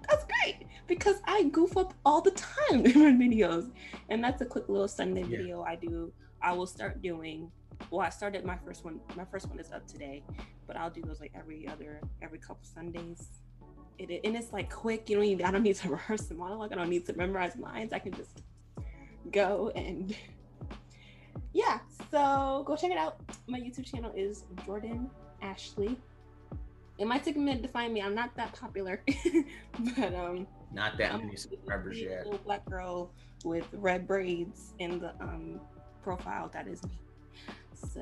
that's 0.10 0.26
great 0.26 0.68
because 0.88 1.18
I 1.26 1.44
goof 1.44 1.76
up 1.78 1.94
all 2.06 2.22
the 2.22 2.32
time 2.32 2.86
in 2.86 3.00
my 3.00 3.12
videos. 3.26 3.72
And 4.10 4.24
that's 4.24 4.42
a 4.42 4.46
quick 4.46 4.70
little 4.70 4.88
Sunday 4.88 5.22
Yeah. 5.22 5.38
video 5.38 5.62
I 5.64 5.76
do. 5.76 6.12
I 6.42 6.54
will 6.54 6.68
start 6.68 7.02
doing. 7.02 7.52
Well, 7.92 8.02
I 8.02 8.10
started 8.10 8.44
my 8.46 8.58
first 8.66 8.84
one. 8.86 9.00
My 9.16 9.26
first 9.26 9.48
one 9.50 9.60
is 9.60 9.72
up 9.72 9.86
today, 9.88 10.24
but 10.66 10.76
I'll 10.78 10.90
do 10.90 11.02
those 11.02 11.20
like 11.20 11.32
every 11.36 11.68
other, 11.68 12.02
every 12.22 12.40
couple 12.40 12.64
Sundays. 12.64 13.28
It, 14.00 14.22
and 14.24 14.36
it's 14.36 14.54
like 14.54 14.72
quick. 14.72 15.10
You 15.10 15.18
don't 15.18 15.26
even. 15.26 15.46
I 15.46 15.52
don't 15.52 15.64
need 15.64 15.76
to 15.78 15.90
rehearse 15.98 16.22
the 16.22 16.36
monologue. 16.36 16.72
I 16.72 16.76
don't 16.76 16.90
need 16.90 17.06
to 17.08 17.14
memorize 17.14 17.56
lines. 17.58 17.94
I 17.94 18.00
can 18.00 18.14
just 18.14 18.42
go 19.32 19.72
and 19.76 20.16
yeah. 21.54 21.80
So 22.12 22.64
go 22.66 22.76
check 22.76 22.92
it 22.92 22.98
out. 22.98 23.20
My 23.48 23.60
YouTube 23.60 23.86
channel 23.92 24.12
is 24.16 24.46
Jordan 24.66 25.10
Ashley. 25.42 25.98
It 26.98 27.06
might 27.06 27.24
take 27.24 27.36
a 27.36 27.40
minute 27.40 27.62
to 27.64 27.70
find 27.70 27.94
me. 27.94 28.02
I'm 28.02 28.16
not 28.16 28.36
that 28.38 28.54
popular, 28.54 29.04
but 29.98 30.16
um, 30.16 30.48
Not 30.74 30.98
that 30.98 31.14
I'm 31.14 31.26
many 31.26 31.36
subscribers 31.36 32.00
yet. 32.00 32.26
little 32.26 32.40
black 32.40 32.66
girl 32.66 33.12
with 33.44 33.68
red 33.74 34.08
braids 34.08 34.74
in 34.80 35.00
the 35.00 35.14
um 35.22 35.60
profile. 36.04 36.50
That 36.54 36.68
is 36.68 36.84
me. 36.84 36.98
So 37.76 38.02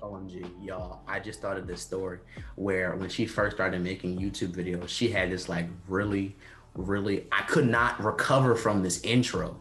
OMG, 0.00 0.46
y'all. 0.62 1.00
I 1.08 1.18
just 1.18 1.40
thought 1.40 1.56
of 1.56 1.66
this 1.66 1.80
story 1.80 2.18
where 2.56 2.94
when 2.96 3.08
she 3.08 3.26
first 3.26 3.56
started 3.56 3.82
making 3.82 4.18
YouTube 4.18 4.54
videos, 4.54 4.88
she 4.88 5.08
had 5.08 5.30
this 5.30 5.48
like 5.48 5.66
really, 5.88 6.36
really, 6.74 7.26
I 7.32 7.42
could 7.42 7.66
not 7.66 8.02
recover 8.02 8.54
from 8.54 8.82
this 8.82 9.02
intro. 9.02 9.56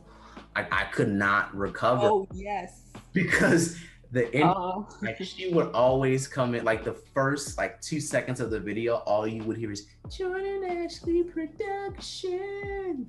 I, 0.56 0.68
I 0.72 0.84
could 0.86 1.10
not 1.10 1.56
recover 1.56 2.06
oh 2.06 2.28
yes. 2.34 2.82
because 3.14 3.78
the 4.14 4.32
intro, 4.32 4.54
Oh 4.56 4.88
like 5.02 5.22
she 5.24 5.52
would 5.52 5.72
always 5.72 6.28
come 6.28 6.54
in 6.54 6.64
like 6.64 6.84
the 6.84 6.94
first 6.94 7.58
like 7.58 7.82
two 7.82 8.00
seconds 8.00 8.40
of 8.40 8.52
the 8.52 8.60
video, 8.60 8.98
all 9.08 9.28
you 9.28 9.44
would 9.44 9.58
hear 9.58 9.72
is 9.72 9.88
Jordan 10.10 10.64
Ashley 10.64 11.24
Productions. 11.24 13.08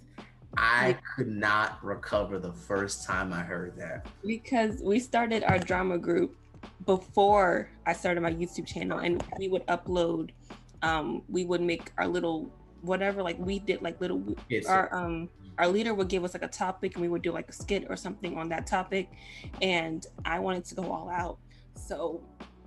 I 0.57 0.97
could 1.15 1.29
not 1.29 1.85
recover 1.85 2.39
the 2.39 2.53
first 2.53 3.05
time 3.05 3.33
I 3.33 3.43
heard 3.43 3.77
that. 3.77 4.07
because 4.27 4.81
we 4.83 4.99
started 4.99 5.45
our 5.45 5.59
drama 5.59 5.99
group 5.99 6.37
before 6.87 7.69
I 7.87 7.93
started 7.93 8.23
my 8.23 8.33
YouTube 8.33 8.67
channel, 8.67 8.99
and 9.01 9.23
we 9.39 9.49
would 9.49 9.67
upload. 9.67 10.31
Um, 10.83 11.23
we 11.29 11.45
would 11.45 11.61
make 11.61 11.91
our 11.99 12.07
little 12.07 12.51
whatever, 12.83 13.23
like 13.23 13.39
we 13.39 13.59
did, 13.59 13.83
like 13.83 14.01
little. 14.01 14.23
Our 14.69 14.95
um, 14.95 15.29
our 15.59 15.69
leader 15.69 15.95
would 15.95 16.09
give 16.09 16.25
us 16.25 16.35
like 16.35 16.43
a 16.43 16.49
topic, 16.49 16.95
and 16.95 17.03
we 17.03 17.09
would 17.09 17.23
do 17.23 17.33
like 17.33 17.49
a 17.49 17.53
skit 17.53 17.87
or 17.89 17.97
something 17.97 18.37
on 18.37 18.49
that 18.51 18.67
topic. 18.67 19.09
And 19.63 20.07
I 20.25 20.39
wanted 20.39 20.65
to 20.67 20.75
go 20.75 20.93
all 20.93 21.09
out, 21.09 21.39
so 21.75 22.23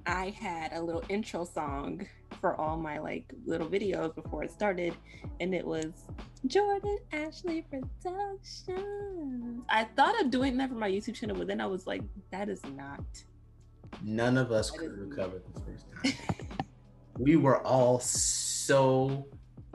I 0.05 0.29
had 0.29 0.71
a 0.73 0.81
little 0.81 1.03
intro 1.09 1.43
song 1.43 2.07
for 2.39 2.55
all 2.59 2.77
my 2.77 2.97
like 2.99 3.33
little 3.45 3.67
videos 3.67 4.15
before 4.15 4.43
it 4.43 4.51
started, 4.51 4.95
and 5.39 5.53
it 5.53 5.65
was 5.65 5.91
Jordan 6.45 6.97
Ashley 7.11 7.65
Productions. 7.69 9.63
I 9.69 9.83
thought 9.95 10.19
of 10.21 10.29
doing 10.31 10.57
that 10.57 10.69
for 10.69 10.75
my 10.75 10.89
YouTube 10.89 11.15
channel, 11.15 11.35
but 11.35 11.47
then 11.47 11.59
I 11.59 11.65
was 11.65 11.87
like, 11.87 12.01
that 12.31 12.47
is 12.49 12.61
not. 12.75 13.03
none 14.03 14.37
of 14.37 14.51
us 14.51 14.71
could 14.71 14.97
recover 14.97 15.41
the 15.53 15.61
first 15.61 15.85
time. 16.03 16.13
we 17.17 17.35
were 17.35 17.61
all 17.65 17.99
so 17.99 19.25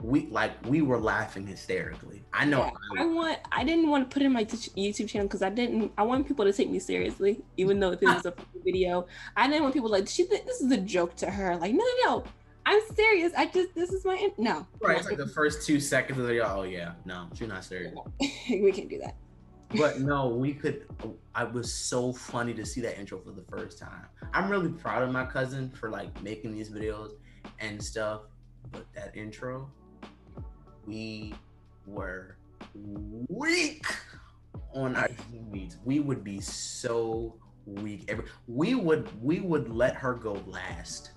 we 0.03 0.27
like 0.27 0.51
we 0.67 0.81
were 0.81 0.99
laughing 0.99 1.47
hysterically. 1.47 2.23
I 2.33 2.43
know 2.45 2.59
Yeah, 2.95 3.01
I 3.01 3.05
want. 3.05 3.39
I 3.51 3.63
didn't 3.63 3.89
want 3.89 4.09
to 4.09 4.13
put 4.13 4.21
it 4.21 4.25
in 4.25 4.33
my 4.33 4.43
t- 4.43 4.57
YouTube 4.91 5.07
channel 5.09 5.27
because 5.27 5.41
I 5.41 5.49
didn't. 5.49 5.93
I 5.97 6.03
want 6.03 6.27
people 6.27 6.43
to 6.45 6.51
take 6.51 6.69
me 6.69 6.79
seriously, 6.79 7.41
even 7.57 7.79
though 7.79 7.91
it 7.91 8.01
was 8.01 8.25
a 8.25 8.33
video. 8.65 9.07
I 9.37 9.47
didn't 9.47 9.63
want 9.63 9.73
people 9.73 9.89
like 9.89 10.07
she. 10.09 10.23
thi- 10.23 10.41
This 10.45 10.59
is 10.61 10.71
a 10.71 10.77
joke 10.77 11.15
to 11.17 11.31
her. 11.31 11.55
Like 11.55 11.71
no, 11.73 11.83
no, 12.03 12.09
no. 12.17 12.23
I'm 12.65 12.81
serious. 12.95 13.31
I 13.37 13.45
just. 13.45 13.73
This 13.75 13.91
is 13.91 14.03
my. 14.03 14.15
in- 14.15 14.33
No. 14.43 14.67
right. 14.81 14.97
It's 14.97 15.07
like 15.07 15.17
the 15.17 15.27
first 15.27 15.65
two 15.65 15.79
seconds 15.79 16.17
of 16.19 16.23
the 16.23 16.27
video. 16.33 16.53
Oh 16.53 16.63
yeah, 16.63 16.93
no, 17.05 17.27
she's 17.33 17.47
not 17.47 17.63
serious. 17.63 17.93
we 18.49 18.71
can't 18.73 18.89
do 18.89 18.99
that. 18.99 19.15
But 19.77 19.99
no, 20.11 20.27
we 20.27 20.53
could. 20.53 20.85
I 21.33 21.45
was 21.45 21.73
so 21.73 22.11
funny 22.11 22.53
to 22.55 22.65
see 22.65 22.81
that 22.81 22.99
intro 22.99 23.19
for 23.19 23.31
the 23.31 23.43
first 23.43 23.79
time. 23.79 24.05
I'm 24.33 24.49
really 24.49 24.69
proud 24.69 25.01
of 25.03 25.11
my 25.11 25.25
cousin 25.25 25.69
for 25.69 25.89
like 25.89 26.21
making 26.21 26.53
these 26.53 26.69
videos 26.69 27.11
and 27.59 27.81
stuff. 27.81 28.23
But 28.71 28.85
that 28.95 29.15
intro, 29.15 29.69
we 30.85 31.33
were 31.85 32.35
weak 33.29 33.85
on 34.73 34.95
our 34.95 35.09
Zoom 35.31 35.51
meets. 35.51 35.77
We 35.85 35.99
would 35.99 36.23
be 36.23 36.39
so 36.39 37.35
weak. 37.65 38.05
Every 38.07 38.25
we 38.47 38.75
would 38.75 39.09
we 39.23 39.39
would 39.39 39.69
let 39.69 39.95
her 39.95 40.13
go 40.13 40.41
last, 40.47 41.11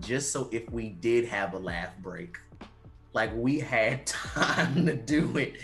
just 0.00 0.32
so 0.32 0.48
if 0.52 0.68
we 0.70 0.90
did 0.90 1.26
have 1.26 1.54
a 1.54 1.58
laugh 1.58 1.96
break, 1.98 2.36
like 3.12 3.30
we 3.34 3.58
had 3.58 4.06
time 4.06 4.86
to 4.86 4.96
do 4.96 5.36
it. 5.38 5.56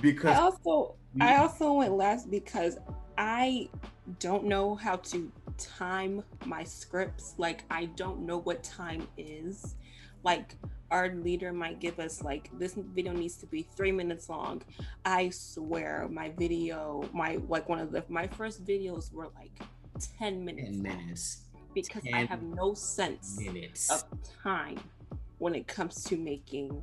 Because 0.00 0.36
I 0.36 0.40
also 0.40 0.94
we- 1.14 1.20
I 1.22 1.36
also 1.36 1.72
went 1.74 1.94
last 1.94 2.30
because 2.30 2.78
I 3.18 3.68
don't 4.18 4.44
know 4.44 4.74
how 4.74 4.96
to 4.96 5.30
time 5.58 6.22
my 6.46 6.64
scripts. 6.64 7.34
Like 7.36 7.64
I 7.70 7.86
don't 7.86 8.20
know 8.20 8.38
what 8.38 8.62
time 8.62 9.06
is. 9.18 9.74
Like 10.22 10.56
our 10.90 11.14
leader 11.14 11.52
might 11.52 11.78
give 11.78 11.98
us 12.00 12.22
like 12.22 12.50
this 12.58 12.74
video 12.74 13.12
needs 13.12 13.36
to 13.36 13.46
be 13.46 13.62
three 13.76 13.92
minutes 13.92 14.28
long. 14.28 14.62
I 15.04 15.30
swear 15.30 16.08
my 16.10 16.30
video, 16.30 17.08
my 17.12 17.38
like 17.48 17.68
one 17.68 17.78
of 17.78 17.92
the 17.92 18.04
my 18.08 18.26
first 18.26 18.64
videos 18.64 19.12
were 19.12 19.28
like 19.36 19.52
10 20.18 20.44
minutes, 20.44 20.70
10 20.70 20.82
long 20.82 20.82
minutes. 20.82 21.40
because 21.74 22.02
I 22.12 22.24
have 22.24 22.42
no 22.42 22.74
sense 22.74 23.38
Minutes. 23.40 23.90
of 23.90 24.04
time 24.42 24.80
when 25.38 25.54
it 25.54 25.66
comes 25.66 26.04
to 26.04 26.16
making 26.16 26.82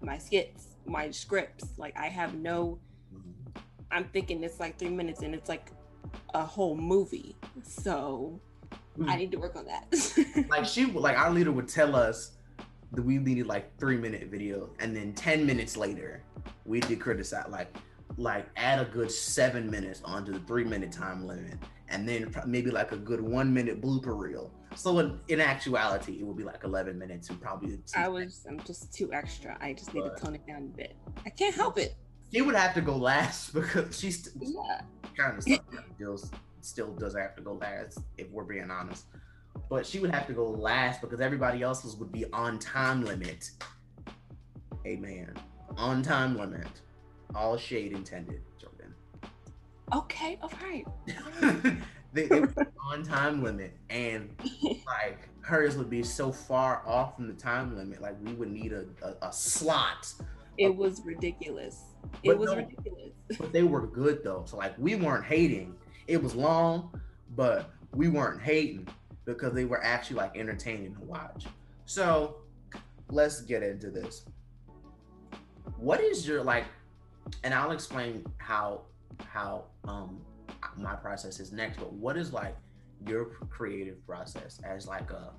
my 0.00 0.18
skits, 0.18 0.76
my 0.86 1.10
scripts. 1.10 1.78
Like 1.78 1.96
I 1.96 2.08
have 2.08 2.34
no 2.34 2.78
mm-hmm. 3.14 3.60
I'm 3.90 4.04
thinking 4.04 4.42
it's 4.42 4.60
like 4.60 4.78
three 4.78 4.90
minutes 4.90 5.22
and 5.22 5.34
it's 5.34 5.48
like 5.48 5.70
a 6.34 6.44
whole 6.44 6.76
movie. 6.76 7.36
So 7.62 8.38
I 8.72 9.12
hmm. 9.12 9.18
need 9.18 9.32
to 9.32 9.38
work 9.38 9.56
on 9.56 9.66
that. 9.66 10.46
like 10.50 10.66
she 10.66 10.84
would 10.86 11.02
like 11.02 11.18
our 11.18 11.30
leader 11.30 11.52
would 11.52 11.68
tell 11.68 11.96
us 11.96 12.32
we 13.00 13.18
needed 13.18 13.46
like 13.46 13.76
three 13.78 13.96
minute 13.96 14.28
video 14.28 14.70
and 14.80 14.94
then 14.94 15.12
10 15.14 15.44
minutes 15.44 15.76
later 15.76 16.22
we 16.64 16.80
did 16.80 17.00
criticize 17.00 17.46
like 17.48 17.74
like 18.16 18.46
add 18.56 18.78
a 18.80 18.84
good 18.84 19.10
seven 19.10 19.70
minutes 19.70 20.00
onto 20.04 20.32
the 20.32 20.38
three 20.40 20.64
minute 20.64 20.92
time 20.92 21.26
limit 21.26 21.58
and 21.88 22.08
then 22.08 22.32
maybe 22.46 22.70
like 22.70 22.92
a 22.92 22.96
good 22.96 23.20
one 23.20 23.52
minute 23.52 23.80
blooper 23.80 24.18
reel 24.18 24.50
So 24.74 24.98
in, 24.98 25.20
in 25.28 25.40
actuality, 25.40 26.18
it 26.18 26.24
would 26.24 26.36
be 26.36 26.42
like 26.44 26.64
11 26.64 26.98
minutes 26.98 27.30
and 27.30 27.40
probably. 27.40 27.78
I 27.94 28.08
was. 28.08 28.44
I'm 28.48 28.58
just 28.60 28.92
too 28.92 29.12
extra. 29.12 29.56
I 29.60 29.72
just 29.72 29.94
need 29.94 30.02
to 30.02 30.14
tone 30.20 30.34
it 30.34 30.46
down 30.46 30.70
a 30.74 30.76
bit. 30.76 30.96
I 31.24 31.30
can't 31.30 31.54
help 31.54 31.78
it. 31.78 31.94
She 32.32 32.42
would 32.42 32.56
have 32.56 32.74
to 32.74 32.80
go 32.80 32.96
last 32.96 33.54
because 33.54 33.98
she's 33.98 34.28
yeah. 34.40 34.80
kind 35.16 35.38
of 35.38 35.44
still 35.94 36.18
still 36.60 36.92
does 36.94 37.14
have 37.14 37.36
to 37.36 37.42
go 37.42 37.52
last 37.54 37.98
if 38.18 38.28
we're 38.30 38.44
being 38.44 38.70
honest. 38.70 39.04
But 39.68 39.86
she 39.86 39.98
would 39.98 40.10
have 40.10 40.26
to 40.26 40.32
go 40.32 40.48
last 40.50 41.00
because 41.00 41.20
everybody 41.20 41.62
else's 41.62 41.96
would 41.96 42.12
be 42.12 42.24
on 42.32 42.58
time 42.58 43.04
limit. 43.04 43.50
Amen. 44.86 45.34
On 45.76 46.02
time 46.02 46.36
limit. 46.36 46.68
All 47.34 47.56
shade 47.56 47.92
intended, 47.92 48.42
Jordan. 48.60 48.94
Okay, 49.92 50.38
all 50.42 50.52
right. 50.62 50.84
they, 52.12 52.26
they 52.26 52.42
on 52.90 53.02
time 53.02 53.42
limit, 53.42 53.76
and 53.90 54.30
like 54.86 55.28
hers 55.40 55.76
would 55.76 55.90
be 55.90 56.02
so 56.02 56.30
far 56.30 56.82
off 56.86 57.16
from 57.16 57.26
the 57.26 57.34
time 57.34 57.76
limit. 57.76 58.00
Like 58.00 58.16
we 58.22 58.32
would 58.34 58.50
need 58.50 58.72
a, 58.72 58.84
a, 59.02 59.28
a 59.28 59.32
slot. 59.32 60.12
It 60.58 60.70
of, 60.70 60.76
was 60.76 61.02
ridiculous. 61.04 61.82
It 62.22 62.38
was 62.38 62.50
no, 62.50 62.56
ridiculous. 62.56 63.12
but 63.38 63.52
they 63.52 63.62
were 63.62 63.86
good 63.86 64.22
though. 64.22 64.44
So 64.46 64.56
like 64.56 64.74
we 64.78 64.94
weren't 64.94 65.24
hating. 65.24 65.74
It 66.06 66.22
was 66.22 66.34
long, 66.34 67.00
but 67.34 67.70
we 67.94 68.08
weren't 68.08 68.42
hating 68.42 68.86
because 69.24 69.52
they 69.52 69.64
were 69.64 69.82
actually 69.82 70.16
like 70.16 70.36
entertaining 70.36 70.94
to 70.94 71.00
watch. 71.00 71.46
So 71.86 72.36
let's 73.10 73.40
get 73.40 73.62
into 73.62 73.90
this. 73.90 74.24
What 75.76 76.00
is 76.00 76.26
your 76.26 76.42
like 76.42 76.64
and 77.42 77.54
I'll 77.54 77.72
explain 77.72 78.24
how 78.38 78.82
how 79.24 79.64
um 79.86 80.20
my 80.76 80.94
process 80.94 81.40
is 81.40 81.52
next, 81.52 81.78
but 81.78 81.92
what 81.92 82.16
is 82.16 82.32
like 82.32 82.56
your 83.06 83.26
creative 83.50 84.04
process 84.06 84.60
as 84.64 84.86
like 84.86 85.10
a 85.10 85.32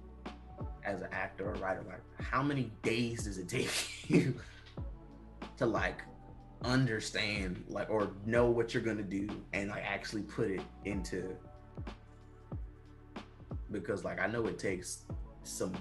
as 0.83 1.01
an 1.01 1.09
actor 1.11 1.49
or 1.49 1.53
writer? 1.55 1.83
Like 1.87 2.01
how 2.25 2.41
many 2.41 2.71
days 2.83 3.23
does 3.23 3.37
it 3.37 3.47
take 3.47 4.09
you 4.09 4.35
to 5.57 5.65
like 5.65 6.01
understand 6.63 7.63
like 7.67 7.89
or 7.89 8.11
know 8.25 8.49
what 8.49 8.73
you're 8.73 8.81
gonna 8.83 9.03
do 9.03 9.27
and 9.53 9.69
like 9.69 9.83
actually 9.85 10.23
put 10.23 10.49
it 10.49 10.61
into 10.85 11.35
because 13.71 14.03
like 14.03 14.19
I 14.19 14.27
know 14.27 14.45
it 14.45 14.59
takes 14.59 15.03
some 15.43 15.73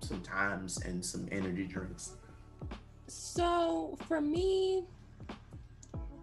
some 0.00 0.20
times 0.22 0.80
and 0.82 1.04
some 1.04 1.28
energy 1.32 1.66
drinks. 1.66 2.12
So 3.06 3.98
for 4.06 4.20
me, 4.20 4.84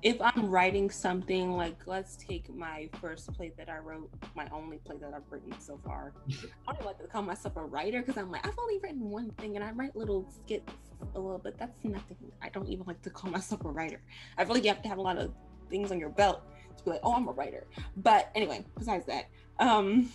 if 0.03 0.20
I'm 0.20 0.50
writing 0.50 0.89
something 0.89 1.55
like 1.55 1.77
let's 1.86 2.15
take 2.15 2.53
my 2.53 2.89
first 3.00 3.31
play 3.34 3.51
that 3.58 3.70
I 3.70 3.77
wrote, 3.77 4.10
my 4.36 4.48
only 4.51 4.77
play 4.77 4.98
that 4.98 5.13
I've 5.13 5.29
written 5.29 5.53
so 5.60 5.79
far. 5.86 6.13
I 6.67 6.74
don't 6.74 6.86
like 6.86 7.00
to 7.00 7.08
call 7.08 7.22
myself 7.22 7.55
a 7.55 7.63
writer 7.63 8.01
because 8.01 8.17
I'm 8.17 8.31
like 8.31 8.46
I've 8.46 8.58
only 8.58 8.79
written 8.79 9.10
one 9.10 9.31
thing 9.31 9.55
and 9.55 9.63
I 9.63 9.72
write 9.72 9.96
little 9.96 10.27
skits 10.43 10.74
a 11.15 11.20
little 11.20 11.38
bit. 11.38 11.58
That's 11.58 11.84
nothing. 11.84 12.17
I 12.41 12.50
don't 12.50 12.67
even 12.67 12.86
like 12.88 13.01
to 13.03 13.10
call 13.10 13.29
myself 13.31 13.63
a 13.65 13.70
writer. 13.70 14.01
I 14.38 14.46
feel 14.46 14.55
like 14.55 14.63
you 14.63 14.70
have 14.70 14.81
to 14.84 14.89
have 14.89 14.98
a 14.98 15.01
lot 15.01 15.17
of 15.17 15.31
things 15.70 15.91
on 15.91 16.00
your 16.00 16.10
belt 16.10 16.43
to 16.83 16.89
be 16.89 16.91
like, 16.91 17.01
oh, 17.03 17.15
I'm 17.15 17.27
a 17.27 17.31
writer. 17.31 17.65
But 17.97 18.31
anyway, 18.35 18.65
besides 18.77 19.05
that, 19.07 19.29
um, 19.59 20.09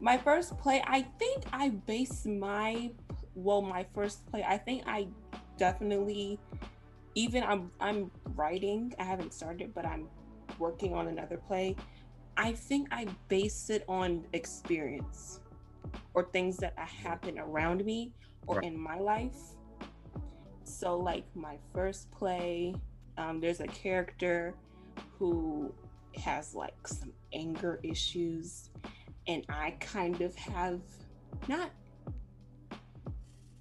my 0.00 0.16
first 0.16 0.56
play, 0.58 0.82
I 0.86 1.02
think 1.18 1.44
I 1.52 1.70
based 1.70 2.26
my 2.26 2.90
well, 3.34 3.62
my 3.62 3.86
first 3.94 4.26
play, 4.26 4.42
I 4.42 4.58
think 4.58 4.82
I 4.86 5.06
definitely 5.58 6.40
even 7.14 7.42
I'm 7.44 7.70
I'm 7.80 8.10
writing. 8.34 8.94
I 8.98 9.04
haven't 9.04 9.32
started, 9.32 9.74
but 9.74 9.86
I'm 9.86 10.08
working 10.58 10.94
on 10.94 11.08
another 11.08 11.36
play. 11.36 11.76
I 12.36 12.52
think 12.52 12.88
I 12.90 13.06
base 13.28 13.70
it 13.70 13.84
on 13.88 14.24
experience 14.32 15.40
or 16.14 16.24
things 16.24 16.56
that 16.58 16.78
happen 16.78 17.38
around 17.38 17.84
me 17.84 18.12
or 18.46 18.60
in 18.62 18.78
my 18.78 18.98
life. 18.98 19.36
So, 20.64 20.96
like 20.96 21.24
my 21.34 21.58
first 21.74 22.10
play, 22.10 22.74
um, 23.16 23.40
there's 23.40 23.60
a 23.60 23.66
character 23.66 24.54
who 25.18 25.72
has 26.18 26.54
like 26.54 26.86
some 26.86 27.12
anger 27.32 27.80
issues, 27.82 28.70
and 29.26 29.44
I 29.48 29.72
kind 29.80 30.20
of 30.20 30.34
have 30.36 30.80
not 31.48 31.70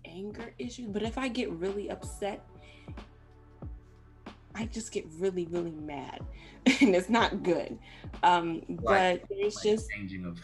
anger 0.06 0.54
issues, 0.58 0.88
but 0.88 1.04
if 1.04 1.18
I 1.18 1.28
get 1.28 1.52
really 1.52 1.90
upset, 1.90 2.46
I 4.56 4.66
just 4.66 4.92
get 4.92 5.06
really, 5.20 5.46
really 5.46 5.72
mad, 5.72 6.22
and 6.82 6.96
it's 6.96 7.10
not 7.10 7.44
good. 7.44 7.78
Um, 8.24 8.64
like, 8.82 9.22
but 9.28 9.30
there's 9.30 9.56
like 9.56 9.64
just 9.64 9.90
changing 9.90 10.26
of. 10.26 10.40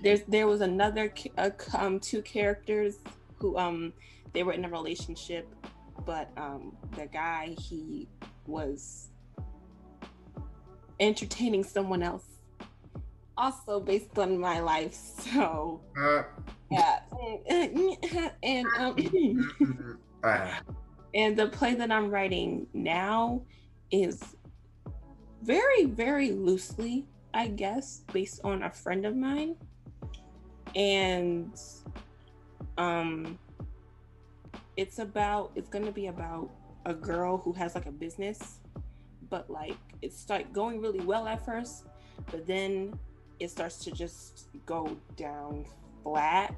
There's 0.00 0.22
there 0.22 0.46
was 0.46 0.60
another 0.60 1.12
uh, 1.38 1.50
um 1.76 2.00
two 2.00 2.22
characters 2.22 2.98
who 3.38 3.56
um 3.56 3.92
they 4.32 4.42
were 4.42 4.52
in 4.52 4.64
a 4.64 4.68
relationship, 4.68 5.46
but 6.04 6.30
um 6.36 6.76
the 6.96 7.06
guy 7.06 7.54
he 7.58 8.08
was 8.46 9.08
entertaining 11.00 11.64
someone 11.64 12.02
else 12.02 12.24
also 13.36 13.80
based 13.80 14.18
on 14.18 14.38
my 14.38 14.60
life 14.60 14.94
so 14.94 15.80
uh, 16.00 16.22
yeah 16.70 17.00
and 18.42 18.66
um 18.78 18.96
uh. 20.22 20.48
And 21.14 21.36
the 21.36 21.46
play 21.46 21.74
that 21.76 21.92
I'm 21.92 22.10
writing 22.10 22.66
now 22.74 23.42
is 23.92 24.20
very, 25.42 25.84
very 25.84 26.32
loosely, 26.32 27.06
I 27.32 27.48
guess, 27.48 28.02
based 28.12 28.40
on 28.42 28.64
a 28.64 28.70
friend 28.70 29.06
of 29.06 29.14
mine. 29.14 29.56
And 30.74 31.56
um 32.76 33.38
it's 34.76 34.98
about 34.98 35.52
it's 35.54 35.68
gonna 35.68 35.92
be 35.92 36.08
about 36.08 36.50
a 36.84 36.94
girl 36.94 37.38
who 37.38 37.52
has 37.52 37.76
like 37.76 37.86
a 37.86 37.92
business, 37.92 38.58
but 39.34 39.50
like 39.50 39.76
it's 40.00 40.30
like 40.30 40.52
going 40.52 40.80
really 40.80 41.00
well 41.00 41.26
at 41.26 41.44
first, 41.44 41.86
but 42.30 42.46
then 42.46 42.96
it 43.40 43.50
starts 43.50 43.78
to 43.78 43.90
just 43.90 44.46
go 44.64 44.96
down 45.16 45.66
flat 46.04 46.54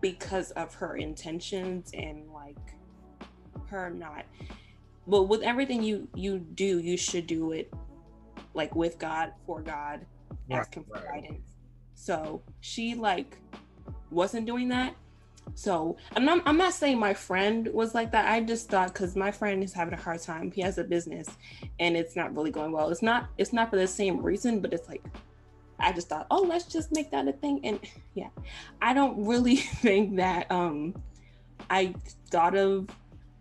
because 0.00 0.50
of 0.52 0.72
her 0.72 0.96
intentions 0.96 1.90
and 1.92 2.26
like 2.32 2.56
her 3.66 3.90
not 3.90 4.24
but 5.06 5.24
with 5.24 5.42
everything 5.42 5.82
you 5.82 6.08
you 6.14 6.38
do 6.38 6.78
you 6.78 6.96
should 6.96 7.26
do 7.26 7.52
it 7.52 7.72
like 8.54 8.74
with 8.74 8.98
god 8.98 9.32
for 9.46 9.60
god 9.60 10.04
right, 10.48 10.58
asking 10.58 10.84
for 10.84 10.94
right. 10.94 11.22
guidance 11.22 11.50
so 11.94 12.42
she 12.60 12.94
like 12.94 13.38
wasn't 14.10 14.44
doing 14.46 14.68
that 14.68 14.94
so 15.54 15.96
I'm, 16.16 16.28
I'm 16.28 16.56
not 16.56 16.72
saying 16.72 16.98
my 16.98 17.14
friend 17.14 17.68
was 17.72 17.94
like 17.94 18.10
that. 18.12 18.26
I 18.26 18.40
just 18.40 18.68
thought 18.68 18.92
because 18.92 19.14
my 19.14 19.30
friend 19.30 19.62
is 19.62 19.72
having 19.72 19.94
a 19.94 20.00
hard 20.00 20.20
time. 20.20 20.50
He 20.50 20.60
has 20.62 20.78
a 20.78 20.84
business 20.84 21.28
and 21.78 21.96
it's 21.96 22.16
not 22.16 22.34
really 22.34 22.50
going 22.50 22.72
well. 22.72 22.90
It's 22.90 23.02
not 23.02 23.28
it's 23.38 23.52
not 23.52 23.70
for 23.70 23.76
the 23.76 23.86
same 23.86 24.22
reason 24.22 24.60
but 24.60 24.72
it's 24.72 24.88
like 24.88 25.02
i 25.80 25.92
just 25.92 26.08
thought 26.08 26.26
oh 26.30 26.42
let's 26.42 26.64
just 26.64 26.92
make 26.92 27.10
that 27.10 27.26
a 27.28 27.32
thing. 27.32 27.60
And 27.64 27.80
yeah 28.14 28.28
i 28.80 28.94
don't 28.94 29.26
really 29.26 29.56
think 29.84 30.16
that 30.16 30.50
um 30.50 30.94
i 31.70 31.94
thought 32.30 32.56
of 32.56 32.88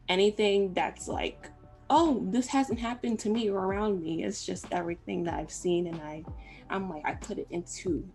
anything 0.09 0.73
that's 0.73 1.07
like 1.07 1.49
oh 1.89 2.25
this 2.29 2.47
hasn't 2.47 2.79
happened 2.79 3.19
to 3.19 3.29
me 3.29 3.49
or 3.49 3.65
around 3.65 4.01
me. 4.01 4.23
It's 4.23 4.45
just 4.45 4.65
everything 4.71 5.23
that 5.25 5.35
i've 5.35 5.51
seen 5.51 5.87
and 5.87 6.01
i 6.01 6.23
i'm 6.69 6.89
like 6.89 7.03
i 7.05 7.13
put 7.13 7.37
it 7.37 7.47
into 7.51 8.07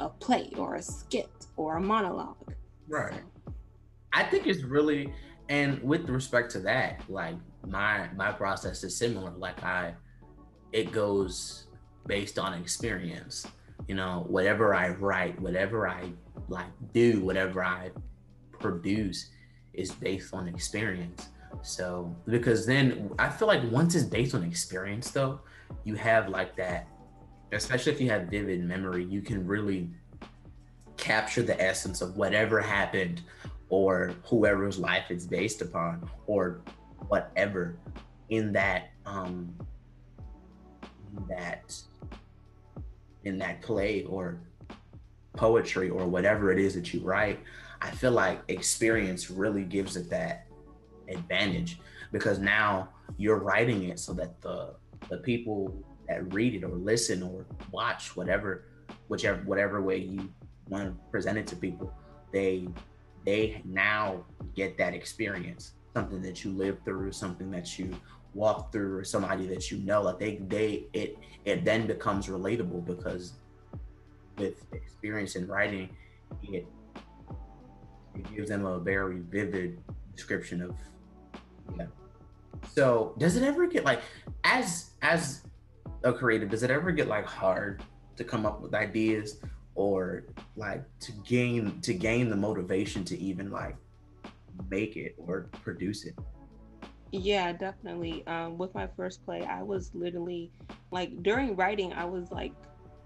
a 0.00 0.08
play 0.08 0.50
or 0.56 0.76
a 0.76 0.82
skit 0.82 1.46
or 1.56 1.76
a 1.76 1.80
monologue 1.80 2.54
right. 2.88 3.22
I 4.12 4.24
think 4.24 4.46
it's 4.46 4.62
really 4.62 5.12
and 5.48 5.80
with 5.82 6.08
respect 6.08 6.50
to 6.52 6.60
that 6.60 7.02
like 7.08 7.36
my 7.66 8.08
my 8.16 8.32
process 8.32 8.82
is 8.84 8.96
similar. 8.96 9.32
Like 9.32 9.62
i 9.62 9.94
it 10.72 10.92
goes 10.92 11.66
based 12.06 12.38
on 12.38 12.54
experience. 12.54 13.46
You 13.88 13.94
know 13.94 14.24
whatever 14.28 14.74
i 14.74 14.88
write 14.88 15.38
whatever 15.40 15.86
i 15.86 16.10
like 16.48 16.66
do 16.92 17.20
whatever 17.20 17.62
i 17.62 17.90
produce 18.58 19.30
is 19.76 19.92
based 19.92 20.34
on 20.34 20.48
experience. 20.48 21.28
So 21.62 22.14
because 22.26 22.66
then 22.66 23.10
I 23.18 23.28
feel 23.28 23.48
like 23.48 23.62
once 23.70 23.94
it's 23.94 24.04
based 24.04 24.34
on 24.34 24.42
experience 24.42 25.10
though, 25.10 25.40
you 25.84 25.94
have 25.94 26.28
like 26.28 26.56
that, 26.56 26.88
especially 27.52 27.92
if 27.92 28.00
you 28.00 28.10
have 28.10 28.28
vivid 28.28 28.64
memory, 28.64 29.04
you 29.04 29.22
can 29.22 29.46
really 29.46 29.90
capture 30.96 31.42
the 31.42 31.60
essence 31.60 32.00
of 32.00 32.16
whatever 32.16 32.60
happened 32.60 33.22
or 33.68 34.14
whoever's 34.24 34.78
life 34.78 35.04
it's 35.10 35.26
based 35.26 35.60
upon 35.60 36.08
or 36.26 36.60
whatever 37.08 37.76
in 38.28 38.52
that 38.52 38.90
um 39.04 39.52
that 41.28 41.74
in 43.24 43.38
that 43.38 43.60
play 43.62 44.04
or 44.04 44.38
poetry 45.36 45.90
or 45.90 46.06
whatever 46.06 46.50
it 46.50 46.58
is 46.58 46.74
that 46.74 46.92
you 46.94 47.00
write 47.00 47.38
I 47.80 47.90
feel 47.90 48.12
like 48.12 48.40
experience 48.48 49.30
really 49.30 49.62
gives 49.62 49.96
it 49.96 50.08
that 50.10 50.46
advantage 51.08 51.78
because 52.10 52.38
now 52.38 52.88
you're 53.18 53.38
writing 53.38 53.84
it 53.84 53.98
so 53.98 54.12
that 54.14 54.40
the 54.40 54.74
the 55.08 55.18
people 55.18 55.74
that 56.08 56.32
read 56.32 56.54
it 56.54 56.64
or 56.64 56.70
listen 56.70 57.22
or 57.22 57.44
watch 57.70 58.16
whatever 58.16 58.64
whichever 59.08 59.42
whatever 59.42 59.82
way 59.82 59.98
you 59.98 60.32
want 60.68 60.96
presented 61.10 61.46
to 61.48 61.56
people, 61.56 61.92
they 62.32 62.68
they 63.24 63.60
now 63.64 64.24
get 64.54 64.78
that 64.78 64.94
experience, 64.94 65.72
something 65.94 66.22
that 66.22 66.44
you 66.44 66.52
lived 66.52 66.84
through, 66.84 67.12
something 67.12 67.50
that 67.50 67.78
you 67.78 67.94
walked 68.34 68.72
through, 68.72 68.96
or 68.96 69.04
somebody 69.04 69.46
that 69.46 69.70
you 69.70 69.78
know. 69.78 70.02
Like 70.02 70.18
they 70.18 70.36
they 70.46 70.86
it 70.92 71.18
it 71.44 71.64
then 71.64 71.86
becomes 71.86 72.28
relatable 72.28 72.84
because 72.84 73.34
with 74.38 74.64
experience 74.72 75.36
in 75.36 75.46
writing, 75.46 75.88
it 76.42 76.66
it 78.14 78.34
gives 78.34 78.48
them 78.48 78.64
a 78.64 78.78
very 78.78 79.20
vivid 79.20 79.80
description 80.14 80.62
of 80.62 80.76
yeah. 81.78 81.86
So 82.74 83.14
does 83.18 83.36
it 83.36 83.42
ever 83.42 83.66
get 83.66 83.84
like 83.84 84.00
as 84.44 84.90
as 85.02 85.42
a 86.04 86.12
creative, 86.12 86.50
does 86.50 86.62
it 86.62 86.70
ever 86.70 86.92
get 86.92 87.08
like 87.08 87.26
hard 87.26 87.82
to 88.16 88.24
come 88.24 88.46
up 88.46 88.60
with 88.60 88.74
ideas 88.74 89.40
or 89.76 90.24
like 90.56 90.82
to 91.00 91.12
gain 91.24 91.80
to 91.82 91.94
gain 91.94 92.28
the 92.28 92.36
motivation 92.36 93.04
to 93.04 93.18
even 93.18 93.50
like 93.50 93.76
make 94.70 94.96
it 94.96 95.14
or 95.18 95.48
produce 95.62 96.04
it? 96.04 96.14
Yeah, 97.12 97.52
definitely. 97.52 98.26
Um, 98.26 98.58
with 98.58 98.74
my 98.74 98.88
first 98.96 99.24
play, 99.24 99.42
I 99.42 99.62
was 99.62 99.90
literally 99.94 100.50
like 100.90 101.22
during 101.22 101.54
writing, 101.54 101.92
I 101.92 102.04
was 102.04 102.32
like 102.32 102.52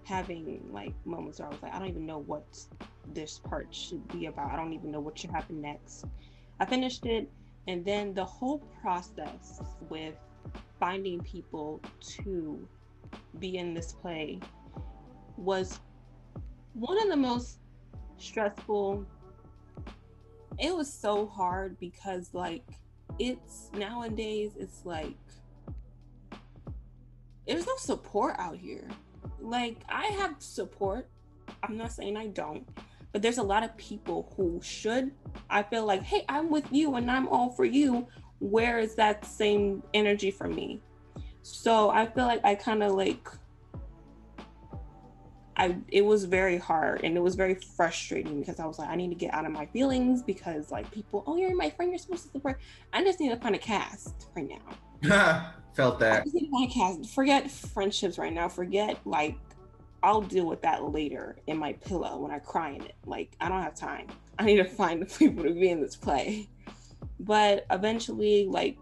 having 0.05 0.67
like 0.71 0.93
moments 1.05 1.39
where 1.39 1.47
I 1.47 1.51
was 1.51 1.61
like, 1.61 1.73
I 1.73 1.79
don't 1.79 1.89
even 1.89 2.05
know 2.05 2.19
what 2.19 2.65
this 3.13 3.39
part 3.39 3.67
should 3.73 4.05
be 4.07 4.25
about. 4.25 4.51
I 4.51 4.55
don't 4.55 4.73
even 4.73 4.91
know 4.91 4.99
what 4.99 5.19
should 5.19 5.29
happen 5.29 5.61
next. 5.61 6.05
I 6.59 6.65
finished 6.65 7.05
it, 7.05 7.29
and 7.67 7.85
then 7.85 8.13
the 8.13 8.25
whole 8.25 8.59
process 8.81 9.61
with 9.89 10.15
finding 10.79 11.21
people 11.21 11.81
to 11.99 12.67
be 13.39 13.57
in 13.57 13.73
this 13.73 13.93
play 13.93 14.39
was 15.37 15.79
one 16.73 17.01
of 17.01 17.09
the 17.09 17.17
most 17.17 17.59
stressful. 18.17 19.05
It 20.59 20.75
was 20.75 20.91
so 20.91 21.25
hard 21.27 21.79
because, 21.79 22.33
like, 22.33 22.65
it's 23.19 23.69
nowadays, 23.73 24.51
it's 24.57 24.85
like 24.85 25.17
there's 27.47 27.65
no 27.65 27.75
support 27.77 28.35
out 28.37 28.57
here. 28.57 28.87
Like, 29.39 29.77
I 29.89 30.05
have 30.19 30.35
support. 30.39 31.07
I'm 31.63 31.77
not 31.77 31.91
saying 31.91 32.15
I 32.15 32.27
don't, 32.27 32.67
but 33.11 33.21
there's 33.21 33.39
a 33.39 33.43
lot 33.43 33.63
of 33.63 33.75
people 33.77 34.33
who 34.37 34.59
should. 34.63 35.11
I 35.49 35.63
feel 35.63 35.85
like, 35.85 36.03
hey, 36.03 36.23
I'm 36.29 36.49
with 36.49 36.71
you 36.71 36.95
and 36.95 37.09
I'm 37.09 37.27
all 37.27 37.51
for 37.51 37.65
you. 37.65 38.07
Where 38.39 38.79
is 38.79 38.95
that 38.95 39.25
same 39.25 39.83
energy 39.93 40.31
for 40.31 40.47
me? 40.47 40.81
So 41.41 41.89
I 41.89 42.05
feel 42.05 42.25
like 42.25 42.41
I 42.45 42.55
kind 42.55 42.83
of 42.83 42.93
like 42.93 43.27
I 45.61 45.77
it 45.89 46.03
was 46.03 46.25
very 46.25 46.57
hard 46.57 47.03
and 47.03 47.15
it 47.15 47.19
was 47.19 47.35
very 47.35 47.53
frustrating 47.53 48.39
because 48.39 48.59
I 48.59 48.65
was 48.65 48.79
like 48.79 48.89
I 48.89 48.95
need 48.95 49.09
to 49.09 49.15
get 49.15 49.31
out 49.31 49.45
of 49.45 49.51
my 49.51 49.67
feelings 49.67 50.23
because 50.23 50.71
like 50.71 50.89
people 50.89 51.23
oh 51.27 51.35
you're 51.37 51.55
my 51.55 51.69
friend 51.69 51.91
you're 51.91 51.99
supposed 51.99 52.23
to 52.23 52.29
support 52.31 52.59
I 52.91 53.03
just 53.03 53.19
need 53.19 53.29
to 53.29 53.35
find 53.35 53.53
a 53.53 53.59
cast 53.59 54.25
right 54.35 54.49
now. 54.49 55.51
Felt 55.75 55.99
that. 55.99 56.21
I 56.21 56.23
just 56.23 56.33
need 56.33 56.47
to 56.47 56.51
find 56.51 56.71
a 56.71 56.73
cast. 56.73 57.13
Forget 57.13 57.51
friendships 57.51 58.17
right 58.17 58.33
now. 58.33 58.49
Forget 58.49 58.97
like 59.05 59.37
I'll 60.01 60.21
deal 60.21 60.47
with 60.47 60.63
that 60.63 60.83
later 60.83 61.37
in 61.45 61.59
my 61.59 61.73
pillow 61.73 62.17
when 62.17 62.31
I 62.31 62.39
cry 62.39 62.71
in 62.71 62.81
it. 62.81 62.95
Like 63.05 63.35
I 63.39 63.47
don't 63.47 63.61
have 63.61 63.75
time. 63.75 64.07
I 64.39 64.45
need 64.45 64.57
to 64.57 64.65
find 64.65 64.99
the 64.99 65.05
people 65.05 65.43
to 65.43 65.53
be 65.53 65.69
in 65.69 65.79
this 65.79 65.95
play. 65.95 66.49
But 67.19 67.67
eventually, 67.69 68.47
like 68.47 68.77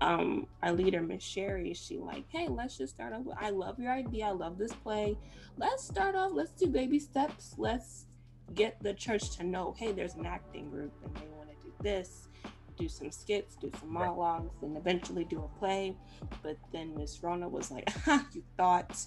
um 0.00 0.46
our 0.62 0.72
leader 0.72 1.02
miss 1.02 1.22
sherry 1.22 1.74
she 1.74 1.98
like 1.98 2.24
hey 2.28 2.48
let's 2.48 2.78
just 2.78 2.94
start 2.94 3.12
off 3.12 3.22
with 3.22 3.36
i 3.40 3.50
love 3.50 3.78
your 3.78 3.92
idea 3.92 4.26
i 4.26 4.30
love 4.30 4.56
this 4.58 4.72
play. 4.72 5.16
Let's 5.56 5.84
start 5.84 6.14
off 6.14 6.30
let's 6.32 6.52
do 6.52 6.66
baby 6.66 6.98
steps. 6.98 7.54
Let's 7.58 8.06
get 8.54 8.82
the 8.82 8.94
church 8.94 9.36
to 9.36 9.44
know 9.44 9.74
hey 9.78 9.92
there's 9.92 10.14
an 10.14 10.26
acting 10.26 10.70
group 10.70 10.92
and 11.04 11.14
they 11.16 11.28
want 11.36 11.50
to 11.50 11.66
do 11.66 11.72
this 11.82 12.28
do 12.78 12.88
some 12.88 13.10
skits 13.10 13.56
do 13.56 13.70
some 13.78 13.92
monologues 13.92 14.62
and 14.62 14.76
eventually 14.76 15.24
do 15.24 15.38
a 15.44 15.58
play. 15.58 15.94
But 16.42 16.56
then 16.72 16.96
miss 16.96 17.22
rona 17.22 17.48
was 17.48 17.70
like 17.70 17.92
you 18.32 18.42
thought. 18.56 19.04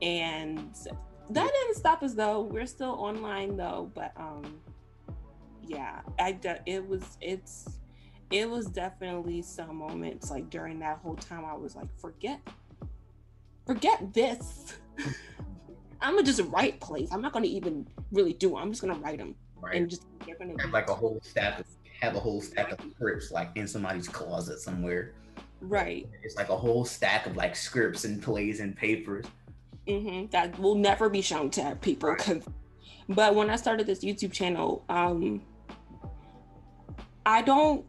And 0.00 0.72
that 1.30 1.52
didn't 1.52 1.74
stop 1.74 2.04
us 2.04 2.14
though. 2.14 2.42
We're 2.42 2.66
still 2.66 2.92
online 2.92 3.56
though 3.56 3.90
but 3.94 4.12
um 4.16 4.60
yeah 5.66 6.00
i 6.18 6.38
it 6.64 6.86
was 6.88 7.18
it's 7.20 7.78
it 8.30 8.48
was 8.48 8.66
definitely 8.66 9.42
some 9.42 9.76
moments 9.76 10.30
like 10.30 10.50
during 10.50 10.78
that 10.80 10.98
whole 10.98 11.16
time 11.16 11.44
I 11.44 11.54
was 11.54 11.74
like, 11.74 11.88
forget, 11.98 12.40
forget 13.66 14.12
this. 14.12 14.76
I'm 16.00 16.14
gonna 16.14 16.24
just 16.24 16.40
write 16.42 16.80
plays. 16.80 17.10
I'm 17.10 17.22
not 17.22 17.32
gonna 17.32 17.46
even 17.46 17.86
really 18.12 18.32
do. 18.32 18.56
It. 18.56 18.60
I'm 18.60 18.70
just 18.70 18.82
gonna 18.82 18.98
write 18.98 19.18
them 19.18 19.34
right. 19.60 19.76
and 19.76 19.90
just 19.90 20.04
they're 20.26 20.36
gonna 20.36 20.54
have 20.60 20.70
like 20.70 20.88
a 20.88 20.94
whole 20.94 21.20
stack 21.22 21.60
of 21.60 21.66
have 22.00 22.14
a 22.14 22.20
whole 22.20 22.40
stack 22.40 22.70
of 22.70 22.78
scripts 22.94 23.32
like 23.32 23.50
in 23.56 23.66
somebody's 23.66 24.08
closet 24.08 24.60
somewhere. 24.60 25.14
Right. 25.60 26.08
It's 26.22 26.36
like 26.36 26.50
a 26.50 26.56
whole 26.56 26.84
stack 26.84 27.26
of 27.26 27.36
like 27.36 27.56
scripts 27.56 28.04
and 28.04 28.22
plays 28.22 28.60
and 28.60 28.76
papers. 28.76 29.26
Mm-hmm. 29.88 30.26
That 30.30 30.56
will 30.58 30.76
never 30.76 31.08
be 31.08 31.22
shown 31.22 31.50
to 31.50 31.76
people. 31.80 32.10
Right. 32.10 32.42
But 33.08 33.34
when 33.34 33.50
I 33.50 33.56
started 33.56 33.86
this 33.86 34.04
YouTube 34.04 34.32
channel, 34.32 34.84
um, 34.88 35.42
I 37.24 37.42
don't 37.42 37.84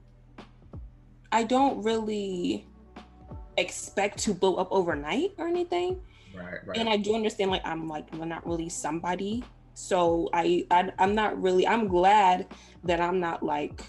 I 1.31 1.43
don't 1.43 1.83
really 1.83 2.67
expect 3.57 4.19
to 4.19 4.33
blow 4.33 4.55
up 4.55 4.69
overnight 4.71 5.33
or 5.37 5.47
anything. 5.47 5.99
Right, 6.35 6.65
right. 6.65 6.77
And 6.77 6.87
I 6.89 6.97
do 6.97 7.15
understand 7.15 7.51
like 7.51 7.65
I'm 7.65 7.87
like 7.87 8.07
I'm 8.13 8.29
not 8.29 8.45
really 8.47 8.69
somebody. 8.69 9.43
So 9.73 10.29
I, 10.33 10.65
I 10.71 10.91
I'm 10.99 11.15
not 11.15 11.41
really 11.41 11.67
I'm 11.67 11.87
glad 11.87 12.47
that 12.83 12.99
I'm 12.99 13.19
not 13.19 13.43
like 13.43 13.81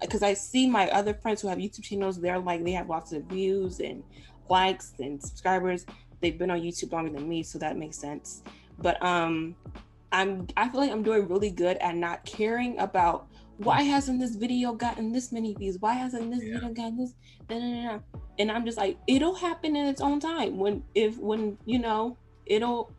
because 0.00 0.22
I 0.22 0.34
see 0.34 0.68
my 0.68 0.90
other 0.90 1.14
friends 1.14 1.40
who 1.40 1.48
have 1.48 1.58
YouTube 1.58 1.84
channels, 1.84 2.20
they're 2.20 2.38
like 2.38 2.64
they 2.64 2.72
have 2.72 2.88
lots 2.88 3.12
of 3.12 3.24
views 3.24 3.80
and 3.80 4.02
likes 4.48 4.94
and 4.98 5.22
subscribers. 5.22 5.86
They've 6.20 6.38
been 6.38 6.50
on 6.50 6.60
YouTube 6.60 6.92
longer 6.92 7.10
than 7.10 7.28
me, 7.28 7.42
so 7.42 7.58
that 7.58 7.76
makes 7.76 7.98
sense. 7.98 8.42
But 8.78 9.02
um 9.02 9.54
I'm 10.10 10.46
I 10.56 10.68
feel 10.68 10.80
like 10.80 10.90
I'm 10.90 11.02
doing 11.02 11.28
really 11.28 11.50
good 11.50 11.76
at 11.78 11.96
not 11.96 12.24
caring 12.24 12.78
about 12.78 13.28
why 13.58 13.82
hasn't 13.82 14.20
this 14.20 14.34
video 14.34 14.72
gotten 14.72 15.12
this 15.12 15.32
many 15.32 15.54
views? 15.54 15.78
Why 15.78 15.94
hasn't 15.94 16.30
this 16.30 16.42
yeah. 16.42 16.54
video 16.54 16.74
gotten 16.74 16.98
this? 16.98 17.14
And 18.38 18.50
I'm 18.50 18.64
just 18.64 18.78
like, 18.78 18.98
it'll 19.06 19.34
happen 19.34 19.76
in 19.76 19.86
its 19.86 20.00
own 20.00 20.20
time. 20.20 20.58
When 20.58 20.82
if 20.94 21.18
when 21.18 21.58
you 21.64 21.78
know, 21.78 22.16
it'll 22.46 22.92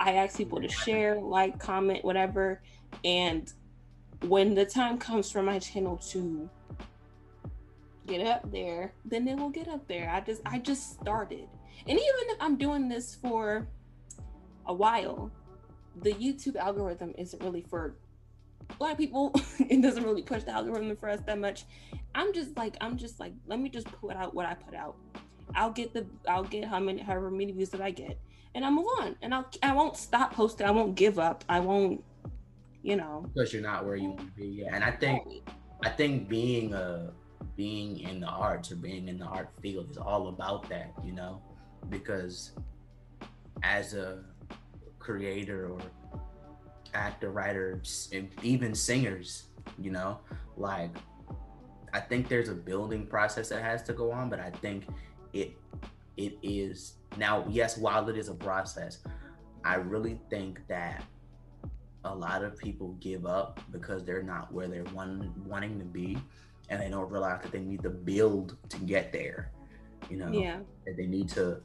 I 0.00 0.14
ask 0.14 0.36
people 0.36 0.60
to 0.60 0.68
share, 0.68 1.20
like, 1.20 1.60
comment, 1.60 2.04
whatever. 2.04 2.60
And 3.04 3.52
when 4.26 4.54
the 4.54 4.66
time 4.66 4.98
comes 4.98 5.30
for 5.30 5.42
my 5.42 5.58
channel 5.58 5.96
to 6.10 6.48
get 8.06 8.26
up 8.26 8.50
there, 8.50 8.94
then 9.04 9.28
it 9.28 9.36
will 9.36 9.50
get 9.50 9.68
up 9.68 9.86
there. 9.86 10.10
I 10.10 10.20
just 10.20 10.42
I 10.44 10.58
just 10.58 11.00
started. 11.00 11.48
And 11.86 11.98
even 11.98 12.24
if 12.30 12.36
I'm 12.40 12.56
doing 12.56 12.88
this 12.88 13.14
for 13.14 13.66
a 14.66 14.74
while, 14.74 15.30
the 16.00 16.12
YouTube 16.12 16.56
algorithm 16.56 17.14
isn't 17.18 17.42
really 17.42 17.62
for 17.68 17.96
black 18.78 18.96
people 18.96 19.32
it 19.58 19.82
doesn't 19.82 20.04
really 20.04 20.22
push 20.22 20.42
the 20.44 20.50
algorithm 20.50 20.96
for 20.96 21.08
us 21.08 21.20
that 21.26 21.38
much. 21.38 21.64
I'm 22.14 22.32
just 22.32 22.56
like 22.56 22.76
i'm 22.80 22.96
just 22.96 23.20
like 23.20 23.32
let 23.46 23.58
me 23.60 23.68
just 23.68 23.86
put 23.86 24.16
out 24.16 24.34
what 24.34 24.46
i 24.46 24.54
put 24.54 24.74
out. 24.74 24.96
I'll 25.54 25.70
get 25.70 25.92
the 25.92 26.06
i'll 26.28 26.44
get 26.44 26.64
how 26.64 26.80
many 26.80 27.02
however 27.02 27.30
many 27.30 27.52
views 27.52 27.70
that 27.70 27.80
i 27.80 27.90
get 27.90 28.18
and 28.54 28.64
i 28.64 28.70
move 28.70 28.86
on. 29.00 29.16
And 29.22 29.34
i'll 29.34 29.48
i 29.62 29.72
won't 29.72 29.96
stop 29.96 30.34
posting. 30.34 30.66
I 30.66 30.70
won't 30.70 30.94
give 30.94 31.18
up. 31.18 31.44
I 31.48 31.60
won't 31.60 32.02
you 32.82 32.96
know. 32.96 33.26
Because 33.34 33.52
you're 33.52 33.62
not 33.62 33.86
where 33.86 33.96
you 33.96 34.10
want 34.10 34.20
to 34.20 34.26
be. 34.36 34.46
Yeah 34.46 34.74
and 34.74 34.84
i 34.84 34.90
think 34.90 35.22
i 35.84 35.88
think 35.88 36.28
being 36.28 36.74
a 36.74 37.12
being 37.56 38.00
in 38.00 38.20
the 38.20 38.26
arts 38.26 38.72
or 38.72 38.76
being 38.76 39.08
in 39.08 39.18
the 39.18 39.26
art 39.26 39.50
field 39.60 39.90
is 39.90 39.98
all 39.98 40.28
about 40.28 40.68
that 40.68 40.92
you 41.04 41.12
know? 41.12 41.40
Because 41.90 42.52
as 43.62 43.94
a 43.94 44.24
creator 44.98 45.68
or 45.68 45.80
actor, 46.94 47.30
writers, 47.30 48.08
and 48.12 48.28
even 48.42 48.74
singers, 48.74 49.44
you 49.78 49.90
know, 49.90 50.18
like 50.56 50.90
I 51.92 52.00
think 52.00 52.28
there's 52.28 52.48
a 52.48 52.54
building 52.54 53.06
process 53.06 53.48
that 53.50 53.62
has 53.62 53.82
to 53.84 53.92
go 53.92 54.12
on, 54.12 54.28
but 54.30 54.40
I 54.40 54.50
think 54.50 54.86
it 55.32 55.56
it 56.16 56.38
is 56.42 56.94
now, 57.16 57.44
yes, 57.48 57.76
while 57.76 58.08
it 58.08 58.16
is 58.16 58.28
a 58.28 58.34
process, 58.34 58.98
I 59.64 59.76
really 59.76 60.18
think 60.30 60.60
that 60.68 61.04
a 62.04 62.14
lot 62.14 62.42
of 62.42 62.58
people 62.58 62.96
give 63.00 63.26
up 63.26 63.60
because 63.70 64.04
they're 64.04 64.22
not 64.22 64.52
where 64.52 64.66
they're 64.66 64.84
one, 64.84 65.32
wanting 65.46 65.78
to 65.78 65.84
be 65.84 66.18
and 66.68 66.80
they 66.80 66.88
don't 66.88 67.10
realize 67.10 67.42
that 67.42 67.52
they 67.52 67.60
need 67.60 67.82
to 67.82 67.90
build 67.90 68.56
to 68.70 68.78
get 68.78 69.12
there. 69.12 69.50
You 70.10 70.16
know, 70.16 70.32
yeah. 70.32 70.58
that 70.84 70.96
they 70.96 71.06
need 71.06 71.28
to 71.30 71.60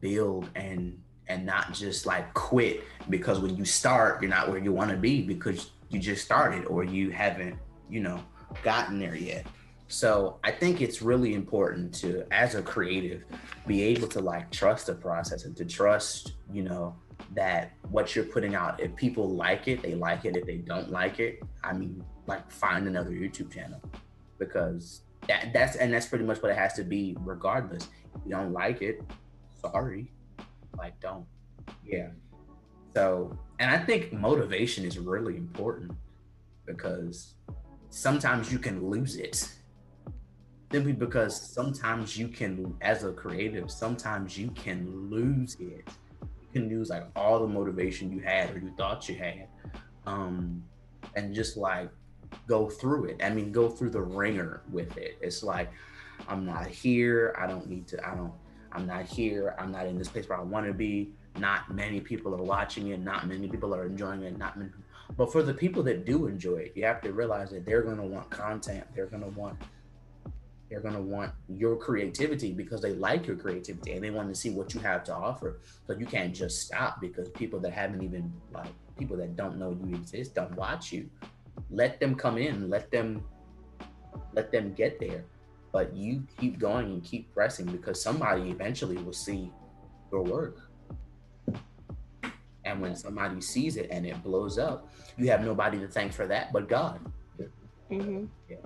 build 0.00 0.48
and 0.54 0.98
and 1.28 1.44
not 1.46 1.72
just 1.72 2.06
like 2.06 2.32
quit 2.34 2.84
because 3.08 3.38
when 3.40 3.56
you 3.56 3.64
start, 3.64 4.20
you're 4.20 4.30
not 4.30 4.48
where 4.50 4.58
you 4.58 4.72
want 4.72 4.90
to 4.90 4.96
be 4.96 5.22
because 5.22 5.70
you 5.88 5.98
just 5.98 6.24
started 6.24 6.64
or 6.66 6.84
you 6.84 7.10
haven't, 7.10 7.56
you 7.88 8.00
know, 8.00 8.22
gotten 8.62 8.98
there 8.98 9.16
yet. 9.16 9.46
So 9.88 10.38
I 10.42 10.50
think 10.50 10.80
it's 10.80 11.02
really 11.02 11.34
important 11.34 11.94
to, 11.96 12.24
as 12.32 12.54
a 12.54 12.62
creative, 12.62 13.24
be 13.66 13.82
able 13.82 14.08
to 14.08 14.20
like 14.20 14.50
trust 14.50 14.86
the 14.86 14.94
process 14.94 15.44
and 15.44 15.56
to 15.56 15.64
trust, 15.64 16.32
you 16.52 16.62
know, 16.62 16.96
that 17.34 17.72
what 17.90 18.14
you're 18.14 18.24
putting 18.24 18.54
out, 18.54 18.80
if 18.80 18.94
people 18.96 19.28
like 19.30 19.68
it, 19.68 19.82
they 19.82 19.94
like 19.94 20.24
it. 20.24 20.36
If 20.36 20.46
they 20.46 20.56
don't 20.56 20.90
like 20.90 21.20
it, 21.20 21.42
I 21.62 21.72
mean, 21.72 22.04
like 22.26 22.50
find 22.50 22.86
another 22.86 23.10
YouTube 23.10 23.52
channel 23.52 23.80
because 24.38 25.02
that 25.28 25.52
that's 25.52 25.76
and 25.76 25.92
that's 25.92 26.06
pretty 26.06 26.24
much 26.24 26.42
what 26.42 26.50
it 26.50 26.58
has 26.58 26.74
to 26.74 26.84
be 26.84 27.16
regardless. 27.20 27.88
If 28.14 28.20
you 28.24 28.30
don't 28.30 28.52
like 28.52 28.82
it, 28.82 29.02
sorry. 29.60 30.10
Like 30.76 30.98
don't. 31.00 31.26
Yeah. 31.84 32.08
So 32.94 33.36
and 33.58 33.70
I 33.70 33.78
think 33.78 34.12
motivation 34.12 34.84
is 34.84 34.98
really 34.98 35.36
important 35.36 35.92
because 36.66 37.34
sometimes 37.90 38.52
you 38.52 38.58
can 38.58 38.88
lose 38.88 39.16
it 39.16 39.48
simply 40.72 40.92
because 40.92 41.40
sometimes 41.40 42.16
you 42.18 42.26
can 42.26 42.74
as 42.80 43.04
a 43.04 43.12
creative 43.12 43.70
sometimes 43.70 44.36
you 44.36 44.50
can 44.50 45.08
lose 45.08 45.54
it 45.60 45.86
you 46.20 46.48
can 46.52 46.68
lose 46.68 46.90
like 46.90 47.06
all 47.14 47.38
the 47.38 47.46
motivation 47.46 48.10
you 48.10 48.18
had 48.18 48.50
or 48.50 48.58
you 48.58 48.72
thought 48.76 49.08
you 49.08 49.14
had 49.14 49.46
um 50.06 50.60
and 51.14 51.32
just 51.32 51.56
like 51.56 51.88
go 52.48 52.68
through 52.68 53.04
it 53.04 53.20
i 53.22 53.30
mean 53.30 53.52
go 53.52 53.68
through 53.68 53.90
the 53.90 54.00
ringer 54.00 54.62
with 54.72 54.96
it 54.96 55.16
it's 55.20 55.44
like 55.44 55.70
i'm 56.26 56.44
not 56.44 56.66
here 56.66 57.36
i 57.38 57.46
don't 57.46 57.68
need 57.68 57.86
to 57.86 58.04
i 58.04 58.12
don't 58.12 58.32
i'm 58.74 58.86
not 58.86 59.04
here 59.04 59.54
i'm 59.58 59.72
not 59.72 59.86
in 59.86 59.98
this 59.98 60.08
place 60.08 60.28
where 60.28 60.38
i 60.38 60.42
want 60.42 60.66
to 60.66 60.72
be 60.72 61.10
not 61.38 61.72
many 61.74 62.00
people 62.00 62.34
are 62.34 62.42
watching 62.42 62.88
it 62.88 63.00
not 63.00 63.26
many 63.26 63.48
people 63.48 63.74
are 63.74 63.86
enjoying 63.86 64.22
it 64.22 64.36
not 64.38 64.58
many 64.58 64.70
but 65.16 65.30
for 65.30 65.42
the 65.42 65.54
people 65.54 65.82
that 65.82 66.04
do 66.04 66.26
enjoy 66.26 66.56
it 66.56 66.72
you 66.74 66.84
have 66.84 67.00
to 67.00 67.12
realize 67.12 67.50
that 67.50 67.64
they're 67.64 67.82
going 67.82 67.96
to 67.96 68.02
want 68.02 68.28
content 68.30 68.84
they're 68.94 69.06
going 69.06 69.22
to 69.22 69.28
want 69.38 69.56
they're 70.74 70.80
going 70.80 70.94
to 70.94 71.00
want 71.00 71.30
your 71.48 71.76
creativity 71.76 72.52
because 72.52 72.80
they 72.80 72.94
like 72.94 73.26
your 73.28 73.36
creativity 73.36 73.92
and 73.92 74.02
they 74.02 74.10
want 74.10 74.28
to 74.28 74.34
see 74.34 74.50
what 74.50 74.74
you 74.74 74.80
have 74.80 75.04
to 75.04 75.14
offer. 75.14 75.60
So 75.86 75.96
you 75.96 76.04
can't 76.04 76.34
just 76.34 76.62
stop 76.62 77.00
because 77.00 77.28
people 77.28 77.60
that 77.60 77.72
haven't 77.72 78.02
even 78.02 78.32
like 78.52 78.72
people 78.98 79.16
that 79.18 79.36
don't 79.36 79.56
know 79.56 79.78
you 79.86 79.94
exist 79.94 80.34
don't 80.34 80.54
watch 80.56 80.92
you. 80.92 81.08
Let 81.70 82.00
them 82.00 82.16
come 82.16 82.38
in, 82.38 82.70
let 82.70 82.90
them 82.90 83.22
let 84.32 84.50
them 84.50 84.74
get 84.74 84.98
there. 84.98 85.24
But 85.74 85.96
you 85.96 86.22
keep 86.38 86.60
going 86.60 86.86
and 86.86 87.02
keep 87.02 87.34
pressing 87.34 87.66
because 87.66 88.00
somebody 88.00 88.48
eventually 88.48 88.96
will 88.96 89.12
see 89.12 89.50
your 90.12 90.22
work. 90.22 90.70
And 92.64 92.80
when 92.80 92.94
somebody 92.94 93.40
sees 93.40 93.76
it 93.76 93.88
and 93.90 94.06
it 94.06 94.22
blows 94.22 94.56
up, 94.56 94.88
you 95.18 95.28
have 95.32 95.44
nobody 95.44 95.80
to 95.80 95.88
thank 95.88 96.12
for 96.12 96.28
that 96.28 96.52
but 96.52 96.68
God. 96.68 97.00
Mm-hmm. 97.90 98.26
Yeah. 98.48 98.58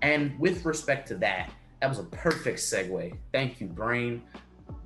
And 0.00 0.40
with 0.40 0.64
respect 0.64 1.06
to 1.08 1.16
that, 1.16 1.52
that 1.82 1.88
was 1.90 1.98
a 1.98 2.04
perfect 2.04 2.60
segue. 2.60 3.14
Thank 3.30 3.60
you, 3.60 3.66
Brain. 3.66 4.22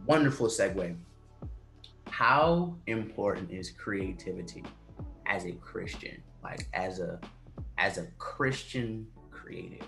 Wonderful 0.05 0.49
segue. 0.49 0.97
How 2.11 2.75
important 2.89 3.53
is 3.53 3.71
creativity 3.71 4.65
as 5.27 5.45
a 5.45 5.53
Christian? 5.53 6.21
Like 6.43 6.67
as 6.75 6.99
a 6.99 7.21
as 7.79 7.99
a 7.99 8.07
Christian 8.19 9.07
creative? 9.31 9.87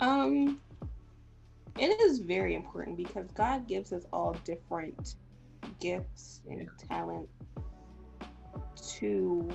Um 0.00 0.60
it 1.78 2.00
is 2.00 2.20
very 2.20 2.54
important 2.54 2.96
because 2.96 3.26
God 3.32 3.66
gives 3.66 3.92
us 3.92 4.04
all 4.12 4.34
different 4.44 5.16
gifts 5.78 6.40
and 6.48 6.62
yeah. 6.62 6.88
talent 6.88 7.28
to 8.98 9.48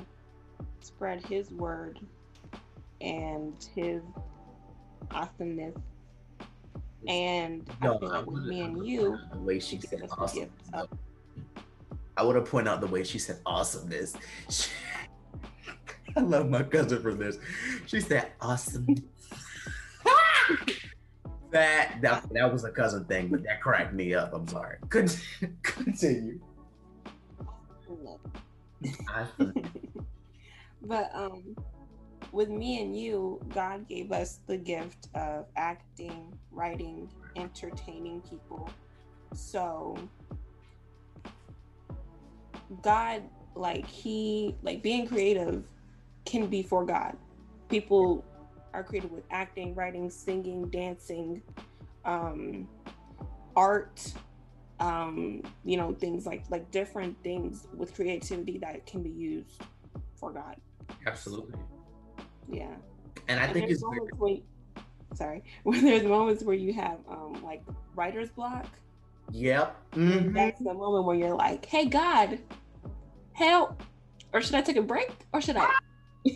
spread 0.82 1.26
his 1.26 1.52
word 1.52 2.00
and 3.00 3.54
his 3.76 4.02
awesomeness. 5.12 5.76
And 7.08 7.68
Yo, 7.82 7.96
I 7.96 8.00
feel 8.00 8.10
like 8.10 8.26
with 8.28 8.44
me 8.44 8.62
and 8.62 8.86
you, 8.86 9.18
the 9.34 9.40
way 9.40 9.60
she 9.60 9.80
said 9.80 10.08
awesome. 10.18 10.52
I 12.18 12.24
would 12.24 12.36
have 12.36 12.46
pointed 12.46 12.70
out 12.70 12.82
the 12.82 12.88
way 12.88 13.04
she 13.04 13.18
said 13.18 13.40
awesomeness. 13.46 14.16
I 16.16 16.20
love 16.20 16.50
my 16.50 16.62
cousin 16.62 17.02
for 17.02 17.14
this. 17.14 17.40
She 17.88 18.00
said 18.02 18.32
awesome. 18.42 18.88
that 21.52 22.02
that 22.02 22.26
that 22.32 22.52
was 22.52 22.64
a 22.64 22.72
cousin 22.72 23.06
thing, 23.06 23.28
but 23.28 23.44
that 23.44 23.62
cracked 23.62 23.94
me 23.94 24.14
up. 24.14 24.34
I'm 24.34 24.48
sorry. 24.48 24.78
Continue. 24.90 26.40
but 30.84 31.12
um 31.14 31.56
with 32.32 32.50
me 32.50 32.82
and 32.82 32.98
you, 32.98 33.42
God 33.50 33.88
gave 33.88 34.12
us 34.12 34.40
the 34.48 34.58
gift 34.58 35.10
of 35.16 35.46
acting, 35.58 36.34
writing, 36.52 37.10
entertaining 37.36 38.22
people. 38.22 38.70
So 39.34 39.98
God, 42.82 43.24
like 43.56 43.86
he, 43.86 44.56
like 44.62 44.82
being 44.82 45.08
creative 45.08 45.66
can 46.26 46.48
be 46.48 46.64
for 46.64 46.86
God. 46.86 47.18
People 47.70 48.24
are 48.74 48.84
creative 48.84 49.12
with 49.12 49.24
acting, 49.32 49.76
writing, 49.76 50.10
singing, 50.10 50.70
dancing, 50.70 51.42
um, 52.06 52.68
art, 53.56 54.14
um, 54.80 55.42
you 55.64 55.78
know, 55.78 55.94
things 55.94 56.26
like 56.26 56.44
like 56.50 56.70
different 56.72 57.22
things 57.24 57.68
with 57.76 57.94
creativity 57.94 58.58
that 58.60 58.86
can 58.86 59.04
be 59.04 59.10
used 59.10 59.62
for 60.16 60.32
God. 60.32 60.56
Absolutely. 61.06 61.60
Yeah. 62.50 62.76
And 63.28 63.40
I 63.40 63.46
and 63.46 63.54
think 63.54 63.70
it's 63.70 63.82
very... 63.82 64.00
when, 64.18 64.42
sorry, 65.14 65.44
when 65.64 65.84
there's 65.84 66.04
moments 66.04 66.44
where 66.44 66.56
you 66.56 66.74
have 66.74 67.00
um 67.10 67.42
like 67.44 67.64
writer's 67.96 68.30
block. 68.30 68.68
Yep. 69.32 69.92
Mm-hmm. 69.94 70.34
That's 70.34 70.60
the 70.60 70.74
moment 70.74 71.06
where 71.06 71.16
you're 71.16 71.36
like, 71.36 71.66
"Hey 71.66 71.86
God, 71.86 72.40
help!" 73.34 73.84
Or 74.34 74.42
should 74.42 74.56
I 74.56 74.62
take 74.62 74.78
a 74.78 74.82
break? 74.82 75.12
Or 75.34 75.42
should 75.42 75.58
I? 75.58 75.70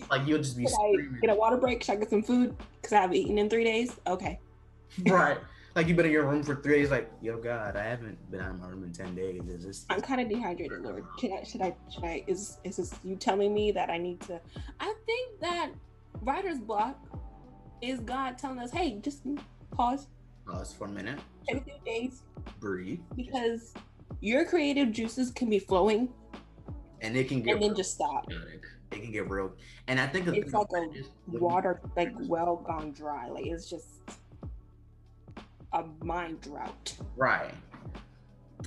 Like 0.10 0.28
you'll 0.28 0.40
just 0.40 0.58
be. 0.58 0.66
I 0.68 1.20
get 1.22 1.30
a 1.30 1.36
water 1.36 1.58
break? 1.58 1.84
Should 1.84 1.94
I 1.94 1.96
get 1.98 2.10
some 2.10 2.24
food? 2.24 2.56
Because 2.82 2.94
I 2.94 3.02
haven't 3.02 3.18
eaten 3.18 3.38
in 3.38 3.50
three 3.50 3.64
days. 3.64 3.96
Okay. 4.08 4.40
right. 5.08 5.38
Like 5.76 5.88
you've 5.88 5.98
been 5.98 6.06
in 6.06 6.12
your 6.12 6.26
room 6.26 6.42
for 6.42 6.56
three 6.56 6.80
days. 6.80 6.90
Like, 6.90 7.12
yo, 7.22 7.38
God, 7.38 7.76
I 7.76 7.84
haven't 7.84 8.32
been 8.32 8.40
out 8.40 8.52
of 8.52 8.60
my 8.62 8.70
room 8.70 8.84
in 8.84 8.94
ten 8.94 9.14
days. 9.14 9.42
Is 9.48 9.66
this? 9.66 9.86
I'm 9.90 10.02
kind 10.02 10.22
of 10.22 10.30
dehydrated, 10.30 10.82
Lord. 10.82 11.04
Should 11.20 11.32
I? 11.34 11.44
Should 11.44 11.62
I? 11.62 11.76
Should 11.94 12.04
I? 12.04 12.24
Is 12.28 12.58
is 12.64 12.78
this 12.78 12.96
you 13.04 13.16
telling 13.16 13.54
me 13.54 13.72
that 13.74 13.90
I 13.90 13.98
need 13.98 14.22
to? 14.22 14.40
I 14.80 14.94
think 15.06 15.40
that 15.42 15.72
writer's 16.22 16.60
block 16.60 16.98
is 17.82 18.00
God 18.00 18.38
telling 18.38 18.60
us, 18.60 18.72
hey, 18.72 19.00
just 19.02 19.22
pause. 19.72 20.08
Pause 20.48 20.74
for 20.74 20.86
a 20.86 20.90
minute. 20.90 21.20
A 21.50 21.60
few 21.60 21.74
days. 21.86 22.24
Breathe. 22.60 23.02
Because 23.16 23.74
your 24.22 24.46
creative 24.46 24.92
juices 24.92 25.32
can 25.32 25.50
be 25.50 25.60
flowing. 25.60 26.10
And 27.02 27.16
it 27.16 27.28
can 27.28 27.42
get 27.42 27.56
and 27.56 27.64
then 27.64 27.76
just 27.76 27.94
stop. 27.94 28.28
It 28.92 29.02
can 29.02 29.12
get 29.12 29.30
real. 29.30 29.54
And 29.88 30.00
I 30.00 30.08
think 30.08 30.28
it's 30.28 30.54
like 30.54 30.68
a 30.72 30.88
water 31.28 31.82
like 31.96 32.14
well 32.22 32.58
gone 32.58 32.92
dry. 32.92 33.28
Like 33.28 33.46
it's 33.48 33.70
just 33.70 33.88
a 35.74 35.84
mind 36.04 36.42
drought. 36.42 36.96
Right. 37.16 37.54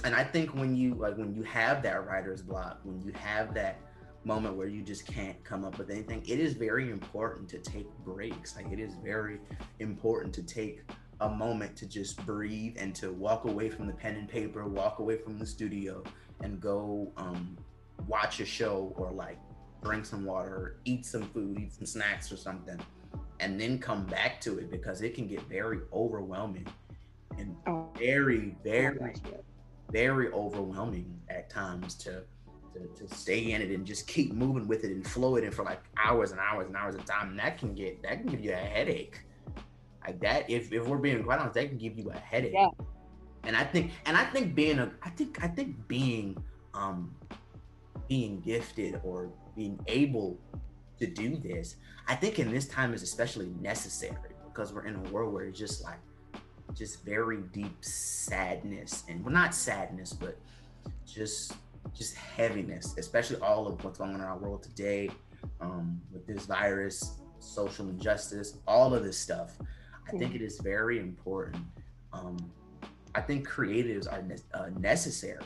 And 0.04 0.14
I 0.14 0.22
think 0.22 0.54
when 0.54 0.76
you 0.76 0.94
like 0.94 1.16
when 1.16 1.34
you 1.34 1.42
have 1.44 1.82
that 1.82 2.06
writer's 2.06 2.42
block, 2.42 2.80
when 2.84 3.00
you 3.02 3.12
have 3.12 3.54
that 3.54 3.78
moment 4.24 4.56
where 4.56 4.68
you 4.68 4.82
just 4.82 5.06
can't 5.06 5.42
come 5.44 5.64
up 5.64 5.78
with 5.78 5.90
anything, 5.90 6.22
it 6.26 6.38
is 6.38 6.52
very 6.54 6.90
important 6.90 7.48
to 7.50 7.58
take 7.58 7.88
breaks. 8.04 8.56
Like 8.56 8.70
it 8.70 8.78
is 8.78 8.94
very 9.02 9.40
important 9.80 10.34
to 10.34 10.42
take 10.42 10.82
a 11.20 11.28
moment 11.28 11.74
to 11.76 11.86
just 11.86 12.24
breathe 12.24 12.76
and 12.78 12.94
to 12.94 13.12
walk 13.12 13.44
away 13.44 13.70
from 13.70 13.86
the 13.86 13.92
pen 13.92 14.16
and 14.16 14.28
paper, 14.28 14.66
walk 14.66 15.00
away 15.00 15.16
from 15.16 15.38
the 15.38 15.46
studio, 15.46 16.02
and 16.42 16.60
go 16.60 17.10
um, 17.16 17.56
watch 18.06 18.40
a 18.40 18.44
show 18.44 18.92
or 18.96 19.10
like 19.10 19.38
drink 19.82 20.06
some 20.06 20.24
water, 20.24 20.76
eat 20.84 21.06
some 21.06 21.22
food, 21.22 21.58
eat 21.58 21.72
some 21.72 21.86
snacks 21.86 22.32
or 22.32 22.36
something, 22.36 22.78
and 23.40 23.60
then 23.60 23.78
come 23.78 24.06
back 24.06 24.40
to 24.42 24.58
it 24.58 24.70
because 24.70 25.02
it 25.02 25.14
can 25.14 25.26
get 25.26 25.42
very 25.42 25.80
overwhelming 25.92 26.66
and 27.38 27.56
oh. 27.66 27.88
very, 27.96 28.56
very, 28.64 29.14
very 29.90 30.32
overwhelming 30.32 31.20
at 31.28 31.48
times 31.50 31.94
to 31.94 32.22
to, 32.74 33.06
to 33.06 33.14
stay 33.14 33.52
in 33.52 33.62
it 33.62 33.70
and 33.70 33.86
just 33.86 34.06
keep 34.06 34.32
moving 34.32 34.68
with 34.68 34.84
it 34.84 34.92
and 34.92 35.06
flow 35.06 35.36
it 35.36 35.44
in 35.44 35.50
for 35.50 35.64
like 35.64 35.80
hours 36.02 36.32
and 36.32 36.40
hours 36.40 36.66
and 36.66 36.76
hours 36.76 36.94
of 36.94 37.04
time. 37.04 37.30
And 37.30 37.38
that 37.38 37.58
can 37.58 37.74
get 37.74 38.02
that 38.02 38.20
can 38.20 38.26
give 38.26 38.44
you 38.44 38.52
a 38.52 38.56
headache. 38.56 39.20
Like 40.06 40.20
that, 40.20 40.48
if 40.50 40.72
if 40.72 40.86
we're 40.86 40.98
being 40.98 41.22
quite 41.24 41.38
honest, 41.38 41.54
that 41.54 41.68
can 41.68 41.78
give 41.78 41.98
you 41.98 42.10
a 42.10 42.18
headache. 42.18 42.52
Yeah. 42.54 42.68
And 43.44 43.56
I 43.56 43.64
think 43.64 43.92
and 44.06 44.16
I 44.16 44.24
think 44.24 44.54
being 44.54 44.78
a 44.78 44.92
I 45.02 45.10
think 45.10 45.42
I 45.42 45.48
think 45.48 45.88
being 45.88 46.36
um 46.74 47.14
being 48.08 48.40
gifted 48.40 49.00
or 49.02 49.30
being 49.58 49.78
able 49.88 50.38
to 51.00 51.06
do 51.06 51.36
this, 51.36 51.76
I 52.06 52.14
think 52.14 52.38
in 52.38 52.50
this 52.50 52.68
time 52.68 52.94
is 52.94 53.02
especially 53.02 53.50
necessary 53.60 54.16
because 54.46 54.72
we're 54.72 54.86
in 54.86 54.94
a 54.94 55.10
world 55.10 55.34
where 55.34 55.44
it's 55.46 55.58
just 55.58 55.82
like 55.82 55.98
just 56.74 57.04
very 57.04 57.38
deep 57.52 57.76
sadness 57.80 59.02
and 59.08 59.24
well 59.24 59.32
not 59.32 59.54
sadness 59.54 60.12
but 60.12 60.38
just 61.06 61.54
just 61.96 62.14
heaviness, 62.14 62.94
especially 62.98 63.40
all 63.40 63.66
of 63.66 63.82
what's 63.82 63.98
going 63.98 64.10
on 64.10 64.20
in 64.20 64.26
our 64.26 64.36
world 64.36 64.62
today 64.62 65.10
um, 65.60 66.00
with 66.12 66.26
this 66.26 66.46
virus, 66.46 67.18
social 67.40 67.88
injustice, 67.88 68.58
all 68.68 68.94
of 68.94 69.02
this 69.02 69.18
stuff. 69.18 69.56
I 70.06 70.16
think 70.16 70.34
it 70.34 70.42
is 70.42 70.60
very 70.60 70.98
important. 71.00 71.64
Um, 72.12 72.36
I 73.14 73.22
think 73.22 73.48
creatives 73.48 74.10
are 74.10 74.22
ne- 74.22 74.36
uh, 74.54 74.68
necessary 74.78 75.44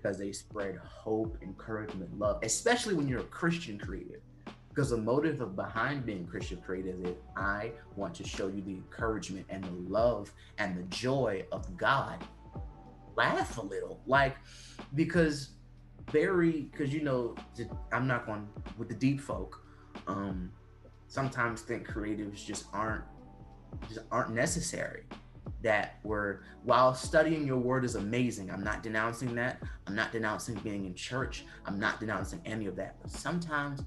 because 0.00 0.18
they 0.18 0.32
spread 0.32 0.76
hope, 0.76 1.38
encouragement, 1.42 2.16
love, 2.18 2.38
especially 2.42 2.94
when 2.94 3.08
you're 3.08 3.20
a 3.20 3.24
Christian 3.24 3.78
creative. 3.78 4.20
Because 4.68 4.90
the 4.90 4.96
motive 4.96 5.40
of 5.40 5.56
behind 5.56 6.06
being 6.06 6.24
Christian 6.24 6.60
creative 6.64 7.04
is 7.04 7.16
I 7.36 7.72
want 7.96 8.14
to 8.16 8.24
show 8.24 8.46
you 8.46 8.62
the 8.62 8.74
encouragement 8.74 9.46
and 9.50 9.64
the 9.64 9.90
love 9.90 10.32
and 10.58 10.78
the 10.78 10.84
joy 10.84 11.44
of 11.50 11.76
God. 11.76 12.24
Laugh 13.16 13.58
a 13.58 13.62
little, 13.62 14.00
like 14.06 14.36
because 14.94 15.50
very 16.12 16.62
because 16.70 16.94
you 16.94 17.02
know 17.02 17.34
I'm 17.92 18.06
not 18.06 18.26
going 18.26 18.46
with 18.76 18.88
the 18.88 18.94
deep 18.94 19.20
folk. 19.20 19.64
Um, 20.06 20.52
sometimes 21.08 21.62
think 21.62 21.88
creatives 21.88 22.44
just 22.44 22.66
aren't 22.72 23.04
just 23.88 24.00
aren't 24.12 24.30
necessary 24.30 25.02
that 25.62 25.98
were 26.04 26.42
while 26.62 26.94
studying 26.94 27.46
your 27.46 27.58
word 27.58 27.84
is 27.84 27.94
amazing 27.94 28.50
i'm 28.50 28.62
not 28.62 28.82
denouncing 28.82 29.34
that. 29.34 29.62
I'm 29.86 29.94
not 29.94 30.12
denouncing 30.12 30.56
being 30.56 30.84
in 30.84 30.94
church. 30.94 31.44
I'm 31.64 31.78
not 31.78 31.98
denouncing 31.98 32.40
any 32.44 32.66
of 32.66 32.76
that. 32.76 32.96
But 33.00 33.10
sometimes 33.10 33.82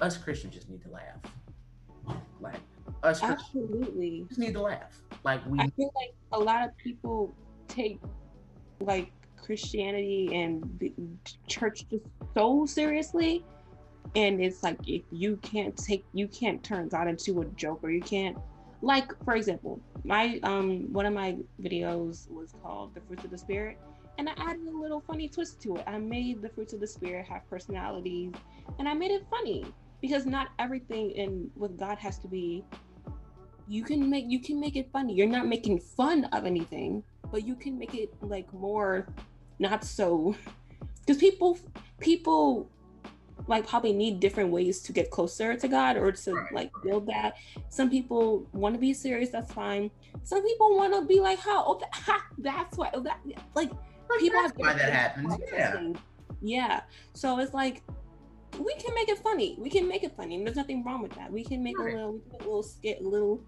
us 0.00 0.16
christians 0.16 0.54
just 0.54 0.68
need 0.68 0.82
to 0.82 0.90
laugh. 0.90 2.18
Like 2.40 2.60
us 3.02 3.22
absolutely. 3.22 4.26
just 4.28 4.38
need 4.38 4.52
to 4.54 4.62
laugh. 4.62 5.00
Like 5.24 5.44
we 5.46 5.58
i 5.58 5.68
feel 5.76 5.92
like 5.96 6.12
a 6.32 6.38
lot 6.38 6.66
of 6.66 6.76
people 6.76 7.34
take 7.68 8.00
like 8.80 9.12
christianity 9.42 10.30
and 10.34 10.62
church 11.46 11.86
just 11.90 12.04
so 12.34 12.66
seriously 12.66 13.44
and 14.16 14.40
it's 14.40 14.62
like 14.62 14.78
if 14.86 15.02
you 15.10 15.36
can't 15.38 15.76
take 15.76 16.04
you 16.12 16.28
can't 16.28 16.62
turn 16.62 16.88
god 16.88 17.08
into 17.08 17.40
a 17.40 17.44
joke 17.56 17.80
or 17.82 17.90
you 17.90 18.00
can't 18.00 18.36
like 18.82 19.12
for 19.24 19.34
example 19.36 19.80
my 20.04 20.40
um 20.42 20.92
one 20.92 21.06
of 21.06 21.12
my 21.12 21.36
videos 21.60 22.30
was 22.30 22.54
called 22.62 22.94
the 22.94 23.00
fruits 23.02 23.24
of 23.24 23.30
the 23.30 23.38
spirit 23.38 23.78
and 24.18 24.28
i 24.28 24.32
added 24.38 24.66
a 24.66 24.76
little 24.76 25.00
funny 25.00 25.28
twist 25.28 25.60
to 25.62 25.76
it. 25.76 25.84
I 25.86 25.98
made 25.98 26.42
the 26.42 26.48
fruits 26.48 26.72
of 26.72 26.80
the 26.80 26.86
spirit 26.86 27.26
have 27.26 27.48
personalities 27.48 28.32
and 28.78 28.88
i 28.88 28.94
made 28.94 29.10
it 29.10 29.26
funny 29.30 29.66
because 30.00 30.24
not 30.24 30.48
everything 30.58 31.10
in 31.10 31.50
with 31.56 31.78
god 31.78 31.98
has 31.98 32.18
to 32.18 32.28
be 32.28 32.64
you 33.70 33.84
can 33.84 34.10
make 34.10 34.24
you 34.28 34.40
can 34.40 34.58
make 34.58 34.74
it 34.74 34.90
funny. 34.92 35.14
You're 35.14 35.28
not 35.28 35.46
making 35.46 35.78
fun 35.78 36.24
of 36.32 36.44
anything 36.44 37.04
but 37.30 37.46
you 37.46 37.54
can 37.54 37.78
make 37.78 37.94
it 37.94 38.12
like 38.20 38.52
more 38.52 39.06
not 39.60 39.84
so. 39.84 40.34
Because 41.00 41.18
people 41.18 41.56
people 42.00 42.68
like 43.50 43.66
probably 43.66 43.92
need 43.92 44.20
different 44.20 44.50
ways 44.50 44.80
to 44.80 44.92
get 44.92 45.10
closer 45.10 45.56
to 45.56 45.68
God 45.68 45.96
or 45.96 46.12
to 46.12 46.32
right. 46.32 46.52
like 46.52 46.70
build 46.84 47.06
that. 47.08 47.34
Some 47.68 47.90
people 47.90 48.46
want 48.52 48.76
to 48.76 48.80
be 48.80 48.94
serious, 48.94 49.30
that's 49.30 49.52
fine. 49.52 49.90
Some 50.22 50.42
people 50.42 50.76
want 50.76 50.94
to 50.94 51.04
be 51.04 51.20
like, 51.20 51.40
how? 51.40 51.64
Oh, 51.66 51.78
that, 51.80 51.92
ha, 51.92 52.24
that's 52.38 52.78
why. 52.78 52.90
Oh, 52.94 53.00
that 53.00 53.20
like 53.54 53.70
people 54.20 54.40
have 54.40 54.52
why 54.56 54.72
that 54.72 54.92
happens. 54.92 55.34
Yeah. 55.52 55.92
Yeah. 56.40 56.80
So 57.12 57.40
it's 57.40 57.52
like 57.52 57.82
we 58.58 58.72
can 58.76 58.94
make 58.94 59.08
it 59.08 59.18
funny. 59.18 59.56
We 59.58 59.68
can 59.68 59.88
make 59.88 60.04
it 60.04 60.16
funny. 60.16 60.36
And 60.36 60.46
there's 60.46 60.56
nothing 60.56 60.84
wrong 60.84 61.02
with 61.02 61.12
that. 61.16 61.30
We 61.30 61.44
can 61.44 61.62
make 61.62 61.78
right. 61.78 61.94
a 61.94 61.96
little, 61.96 62.20
a 62.32 62.38
little 62.38 62.62
skit, 62.62 63.00
a 63.00 63.08
little. 63.08 63.42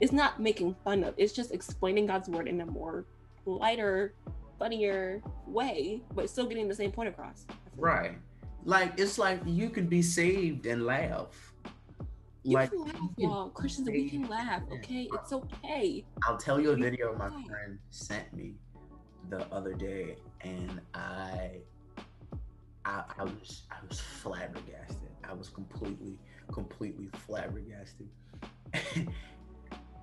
It's 0.00 0.12
not 0.12 0.38
making 0.38 0.76
fun 0.84 1.02
of. 1.02 1.14
It's 1.16 1.32
just 1.32 1.52
explaining 1.52 2.06
God's 2.06 2.28
word 2.28 2.46
in 2.46 2.60
a 2.60 2.66
more 2.66 3.06
lighter, 3.46 4.14
funnier 4.58 5.22
way, 5.46 6.02
but 6.14 6.28
still 6.28 6.46
getting 6.46 6.68
the 6.68 6.74
same 6.74 6.92
point 6.92 7.08
across. 7.08 7.46
Right. 7.76 8.18
Like. 8.66 9.00
It's 9.00 9.18
like 9.18 9.40
you 9.46 9.70
could 9.70 9.88
be 9.88 10.02
saved 10.02 10.66
and 10.66 10.84
laugh. 10.84 11.54
You 12.46 12.54
like 12.54 12.70
can 12.70 12.84
laugh, 12.84 13.10
y'all. 13.16 13.48
Christians, 13.50 13.88
we 13.88 14.08
can 14.08 14.28
laugh. 14.28 14.62
Okay, 14.70 15.08
it's 15.12 15.32
okay. 15.32 16.04
I'll 16.22 16.36
tell 16.36 16.60
you 16.60 16.70
a 16.70 16.76
video 16.76 17.12
my 17.16 17.28
friend 17.28 17.76
sent 17.90 18.32
me 18.32 18.54
the 19.30 19.52
other 19.52 19.74
day, 19.74 20.14
and 20.42 20.80
I, 20.94 21.56
I, 22.84 23.02
I 23.18 23.24
was, 23.24 23.62
I 23.72 23.84
was 23.88 23.98
flabbergasted. 23.98 25.10
I 25.24 25.32
was 25.32 25.48
completely, 25.48 26.18
completely 26.52 27.08
flabbergasted. 27.26 28.08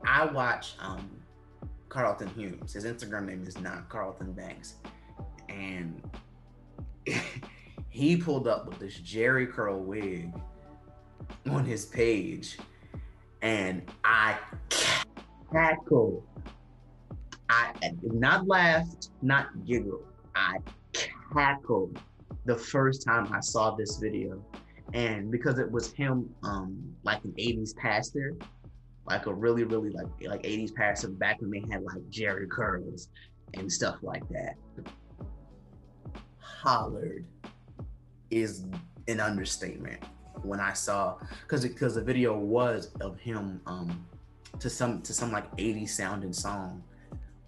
I 0.06 0.26
watch 0.26 0.76
um, 0.82 1.10
Carlton 1.88 2.28
Humes. 2.36 2.74
His 2.74 2.84
Instagram 2.84 3.26
name 3.28 3.46
is 3.48 3.58
not 3.58 3.88
Carlton 3.88 4.34
Banks, 4.34 4.74
and 5.48 6.02
he 7.94 8.18
pulled 8.18 8.48
up 8.48 8.68
with 8.68 8.80
this 8.80 9.00
Jheri 9.00 9.50
curl 9.50 9.80
wig 9.80 10.34
on 11.48 11.64
his 11.64 11.86
page, 11.86 12.58
and 13.44 13.84
I 14.04 14.36
cackled. 15.52 16.24
I 17.50 17.72
did 17.82 18.14
not 18.14 18.48
laughed, 18.48 19.10
not 19.22 19.64
giggled. 19.64 20.06
I 20.34 20.58
cackled 21.32 22.00
the 22.46 22.56
first 22.56 23.06
time 23.06 23.32
I 23.32 23.42
saw 23.42 23.76
this 23.76 23.98
video, 23.98 24.44
and 24.96 25.30
because 25.30 25.60
it 25.60 25.72
was 25.72 25.94
him, 25.94 26.34
um, 26.42 26.96
like 27.04 27.24
an 27.26 27.34
'80s 27.38 27.76
pastor, 27.76 28.36
like 29.06 29.28
a 29.28 29.34
really, 29.34 29.66
really 29.66 29.92
like 29.92 30.08
like 30.26 30.42
'80s 30.42 30.74
pastor 30.74 31.10
back 31.10 31.40
when 31.42 31.52
they 31.52 31.64
had 31.72 31.84
like 31.84 32.02
Jheri 32.10 32.50
curls 32.50 33.10
and 33.54 33.72
stuff 33.72 33.98
like 34.02 34.28
that. 34.30 34.56
Hollered 36.40 37.26
is 38.42 38.66
an 39.08 39.20
understatement 39.20 40.02
when 40.42 40.60
I 40.60 40.74
saw 40.74 41.18
because 41.42 41.64
because 41.64 41.96
the 41.96 42.02
video 42.02 42.38
was 42.38 42.92
of 43.02 43.20
him 43.20 43.62
um 43.66 44.06
to 44.60 44.70
some 44.70 45.02
to 45.02 45.14
some 45.14 45.32
like 45.32 45.46
80 45.58 45.86
sounding 45.86 46.34
song 46.34 46.84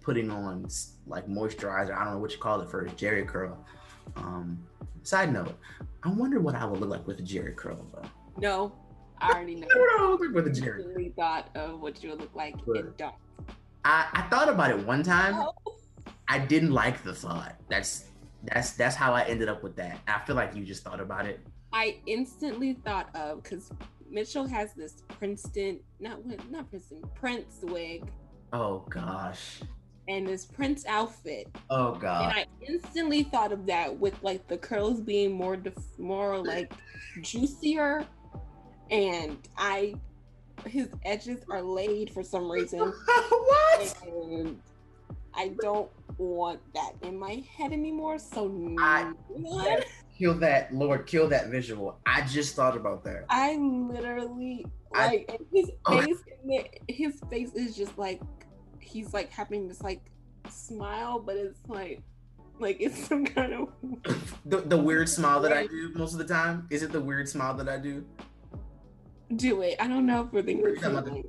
putting 0.02 0.30
on 0.30 0.66
like 1.06 1.26
moisturizer. 1.26 1.96
I 1.96 2.04
don't 2.04 2.14
know 2.14 2.18
what 2.18 2.32
you 2.32 2.38
call 2.38 2.60
it 2.60 2.68
for 2.68 2.86
Jheri 2.86 3.26
curl. 3.26 3.58
Um 4.16 4.58
side 5.02 5.32
note 5.32 5.58
I 6.02 6.10
wonder 6.10 6.40
what 6.40 6.54
I 6.54 6.64
would 6.64 6.80
look 6.80 6.90
like 6.90 7.06
with 7.06 7.18
a 7.20 7.22
Jheri 7.22 7.54
curl 7.56 7.86
though. 7.92 8.08
No 8.38 8.72
I 9.20 9.32
already 9.32 9.54
know. 9.56 9.66
I 9.70 9.96
don't 9.98 10.20
look 10.20 10.34
with 10.34 10.46
a 10.46 10.50
Jheri 10.50 10.84
I 10.84 10.88
really 10.88 11.12
thought 11.16 11.50
of 11.54 11.80
what 11.80 12.02
you 12.02 12.10
would 12.10 12.20
look 12.20 12.34
like 12.34 12.54
but 12.66 12.96
don't 12.98 13.14
I, 13.84 14.08
I 14.12 14.22
thought 14.22 14.48
about 14.48 14.70
it 14.70 14.84
one 14.84 15.04
time. 15.04 15.34
Oh. 15.36 15.52
I 16.28 16.40
didn't 16.40 16.72
like 16.72 17.04
the 17.04 17.14
thought. 17.14 17.54
That's 17.70 18.06
that's 18.52 18.72
that's 18.72 18.96
how 18.96 19.12
I 19.12 19.24
ended 19.24 19.48
up 19.48 19.62
with 19.62 19.76
that. 19.76 20.00
I 20.06 20.20
feel 20.26 20.36
like 20.36 20.54
you 20.54 20.64
just 20.64 20.82
thought 20.82 21.00
about 21.00 21.26
it. 21.26 21.40
I 21.72 21.98
instantly 22.06 22.74
thought 22.74 23.14
of 23.14 23.42
because 23.42 23.70
Mitchell 24.10 24.46
has 24.46 24.72
this 24.74 25.02
Princeton, 25.08 25.80
not 26.00 26.20
not 26.50 26.70
Princeton, 26.70 27.02
Prince 27.14 27.58
wig. 27.62 28.10
Oh 28.52 28.84
gosh. 28.90 29.60
And 30.08 30.26
this 30.26 30.44
Prince 30.44 30.86
outfit. 30.86 31.48
Oh 31.70 31.94
god. 31.94 32.30
And 32.30 32.32
I 32.32 32.46
instantly 32.66 33.24
thought 33.24 33.52
of 33.52 33.66
that 33.66 33.98
with 33.98 34.14
like 34.22 34.46
the 34.46 34.56
curls 34.56 35.00
being 35.00 35.32
more 35.32 35.56
def- 35.56 35.98
more 35.98 36.38
like 36.38 36.72
juicier, 37.22 38.06
and 38.90 39.36
I 39.56 39.96
his 40.66 40.88
edges 41.04 41.44
are 41.50 41.62
laid 41.62 42.10
for 42.10 42.22
some 42.22 42.50
reason. 42.50 42.80
what? 43.06 44.02
And 44.04 44.60
I 45.36 45.54
don't 45.60 45.90
want 46.18 46.60
that 46.74 46.92
in 47.02 47.18
my 47.18 47.44
head 47.56 47.72
anymore. 47.72 48.18
So 48.18 48.74
I, 48.78 49.12
kill 50.18 50.34
that, 50.34 50.74
Lord, 50.74 51.06
kill 51.06 51.28
that 51.28 51.48
visual. 51.48 51.98
I 52.06 52.22
just 52.22 52.56
thought 52.56 52.76
about 52.76 53.04
that. 53.04 53.26
I 53.28 53.56
literally 53.56 54.64
like 54.94 55.30
I, 55.30 55.38
his 55.52 55.70
oh. 55.86 56.00
face. 56.00 56.18
his 56.88 57.20
face 57.30 57.52
is 57.54 57.76
just 57.76 57.96
like 57.98 58.20
he's 58.80 59.12
like 59.12 59.30
having 59.30 59.68
this 59.68 59.82
like 59.82 60.00
smile, 60.48 61.18
but 61.18 61.36
it's 61.36 61.60
like 61.68 62.02
like 62.58 62.78
it's 62.80 63.06
some 63.06 63.24
kind 63.26 63.52
of 63.52 63.68
the, 64.46 64.58
the 64.58 64.76
weird 64.76 65.08
smile 65.08 65.40
that 65.42 65.52
I 65.52 65.66
do 65.66 65.92
most 65.94 66.12
of 66.12 66.18
the 66.18 66.24
time. 66.24 66.66
Is 66.70 66.82
it 66.82 66.92
the 66.92 67.00
weird 67.00 67.28
smile 67.28 67.54
that 67.54 67.68
I 67.68 67.78
do? 67.78 68.04
Do 69.34 69.62
it. 69.62 69.76
I 69.80 69.88
don't 69.88 70.06
know 70.06 70.22
if 70.22 70.32
we're 70.32 70.42
thinking. 70.42 71.24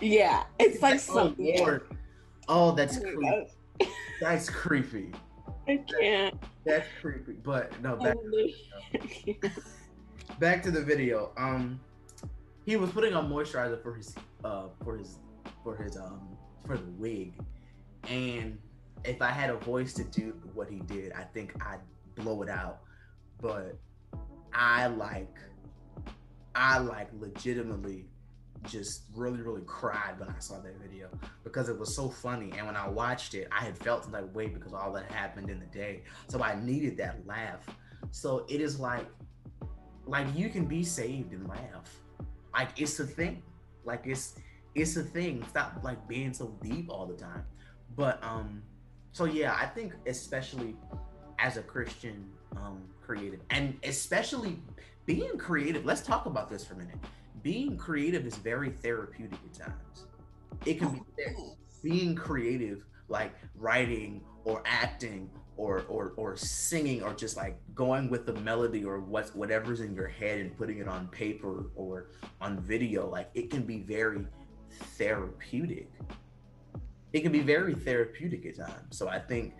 Yeah, 0.00 0.44
it's 0.58 0.82
like, 0.82 0.92
like 0.94 1.00
oh, 1.08 1.14
something. 1.14 1.54
Oh, 1.58 1.62
Lord. 1.62 1.96
oh 2.48 2.72
that's 2.72 2.98
creepy. 2.98 3.46
that's 4.20 4.50
creepy. 4.50 5.12
I 5.66 5.84
can't. 6.00 6.34
That's 6.64 6.86
creepy. 7.00 7.32
But 7.32 7.72
no, 7.82 7.96
back, 7.96 8.16
back 10.38 10.62
to 10.62 10.70
the 10.70 10.82
video. 10.82 11.32
Um, 11.36 11.80
he 12.64 12.76
was 12.76 12.90
putting 12.90 13.14
on 13.14 13.30
moisturizer 13.30 13.82
for 13.82 13.94
his 13.94 14.14
uh 14.44 14.68
for 14.84 14.96
his 14.96 15.18
for 15.62 15.76
his 15.76 15.96
um 15.96 16.36
for 16.66 16.76
the 16.76 16.90
wig, 16.92 17.34
and 18.08 18.58
if 19.04 19.22
I 19.22 19.30
had 19.30 19.50
a 19.50 19.56
voice 19.56 19.92
to 19.94 20.04
do 20.04 20.34
what 20.54 20.68
he 20.68 20.80
did, 20.80 21.12
I 21.12 21.22
think 21.22 21.54
I'd 21.64 21.80
blow 22.14 22.42
it 22.42 22.48
out. 22.48 22.80
But 23.40 23.78
I 24.52 24.86
like, 24.88 25.36
I 26.54 26.78
like 26.78 27.08
legitimately 27.18 28.06
just 28.64 29.02
really, 29.14 29.40
really 29.40 29.62
cried 29.66 30.18
when 30.18 30.28
I 30.28 30.38
saw 30.38 30.60
that 30.60 30.80
video 30.80 31.08
because 31.44 31.68
it 31.68 31.78
was 31.78 31.94
so 31.94 32.08
funny. 32.08 32.52
And 32.56 32.66
when 32.66 32.76
I 32.76 32.88
watched 32.88 33.34
it, 33.34 33.48
I 33.52 33.64
had 33.64 33.76
felt 33.76 34.10
that 34.12 34.34
way 34.34 34.48
because 34.48 34.72
all 34.72 34.92
that 34.92 35.10
happened 35.10 35.50
in 35.50 35.58
the 35.60 35.66
day. 35.66 36.02
So 36.28 36.42
I 36.42 36.60
needed 36.60 36.96
that 36.98 37.26
laugh. 37.26 37.66
So 38.10 38.46
it 38.48 38.60
is 38.60 38.78
like, 38.78 39.06
like 40.06 40.26
you 40.34 40.48
can 40.48 40.66
be 40.66 40.84
saved 40.84 41.32
and 41.32 41.48
laugh. 41.48 42.00
Like 42.52 42.80
it's 42.80 42.98
a 43.00 43.06
thing. 43.06 43.42
Like 43.84 44.02
it's 44.06 44.36
it's 44.74 44.96
a 44.96 45.02
thing. 45.02 45.44
Stop 45.48 45.80
like 45.82 46.06
being 46.08 46.32
so 46.32 46.56
deep 46.62 46.90
all 46.90 47.06
the 47.06 47.16
time. 47.16 47.44
But 47.96 48.22
um 48.22 48.62
so 49.12 49.24
yeah, 49.24 49.56
I 49.58 49.66
think 49.66 49.94
especially 50.06 50.76
as 51.38 51.56
a 51.56 51.62
Christian 51.62 52.30
um, 52.56 52.82
creative, 53.00 53.40
and 53.50 53.78
especially 53.82 54.58
being 55.06 55.38
creative. 55.38 55.84
Let's 55.84 56.02
talk 56.02 56.26
about 56.26 56.48
this 56.48 56.64
for 56.64 56.74
a 56.74 56.78
minute. 56.78 56.96
Being 57.48 57.78
creative 57.78 58.26
is 58.26 58.36
very 58.36 58.68
therapeutic 58.68 59.38
at 59.42 59.54
times. 59.54 60.04
It 60.66 60.78
can 60.78 60.92
be 60.92 61.00
oh, 61.34 61.56
being 61.82 62.14
creative, 62.14 62.84
like 63.08 63.32
writing 63.56 64.20
or 64.44 64.62
acting 64.66 65.30
or 65.56 65.86
or 65.88 66.12
or 66.18 66.36
singing 66.36 67.02
or 67.02 67.14
just 67.14 67.38
like 67.38 67.58
going 67.74 68.10
with 68.10 68.26
the 68.26 68.34
melody 68.34 68.84
or 68.84 69.00
what's 69.00 69.34
whatever's 69.34 69.80
in 69.80 69.94
your 69.94 70.08
head 70.08 70.40
and 70.40 70.58
putting 70.58 70.76
it 70.76 70.88
on 70.88 71.08
paper 71.08 71.70
or 71.74 72.10
on 72.42 72.60
video 72.60 73.08
like 73.08 73.30
it 73.32 73.48
can 73.48 73.62
be 73.62 73.78
very 73.78 74.26
therapeutic. 74.98 75.90
It 77.14 77.22
can 77.22 77.32
be 77.32 77.40
very 77.40 77.72
therapeutic 77.72 78.44
at 78.44 78.56
times. 78.58 78.98
So 78.98 79.08
i 79.08 79.18
think 79.18 79.54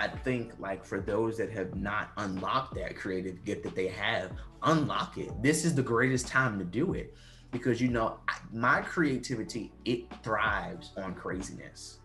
i 0.00 0.08
think 0.08 0.52
like 0.58 0.84
for 0.84 1.00
those 1.00 1.36
that 1.36 1.50
have 1.50 1.74
not 1.76 2.10
unlocked 2.16 2.74
that 2.74 2.96
creative 2.96 3.44
gift 3.44 3.62
that 3.62 3.74
they 3.74 3.88
have 3.88 4.32
unlock 4.62 5.18
it. 5.18 5.30
This 5.42 5.64
is 5.64 5.74
the 5.74 5.82
greatest 5.82 6.26
time 6.26 6.58
to 6.58 6.64
do 6.64 6.94
it 6.94 7.14
because 7.50 7.80
you 7.80 7.88
know 7.88 8.18
my 8.52 8.80
creativity 8.80 9.72
it 9.84 10.04
thrives 10.22 10.92
on 10.96 11.14
craziness. 11.14 11.98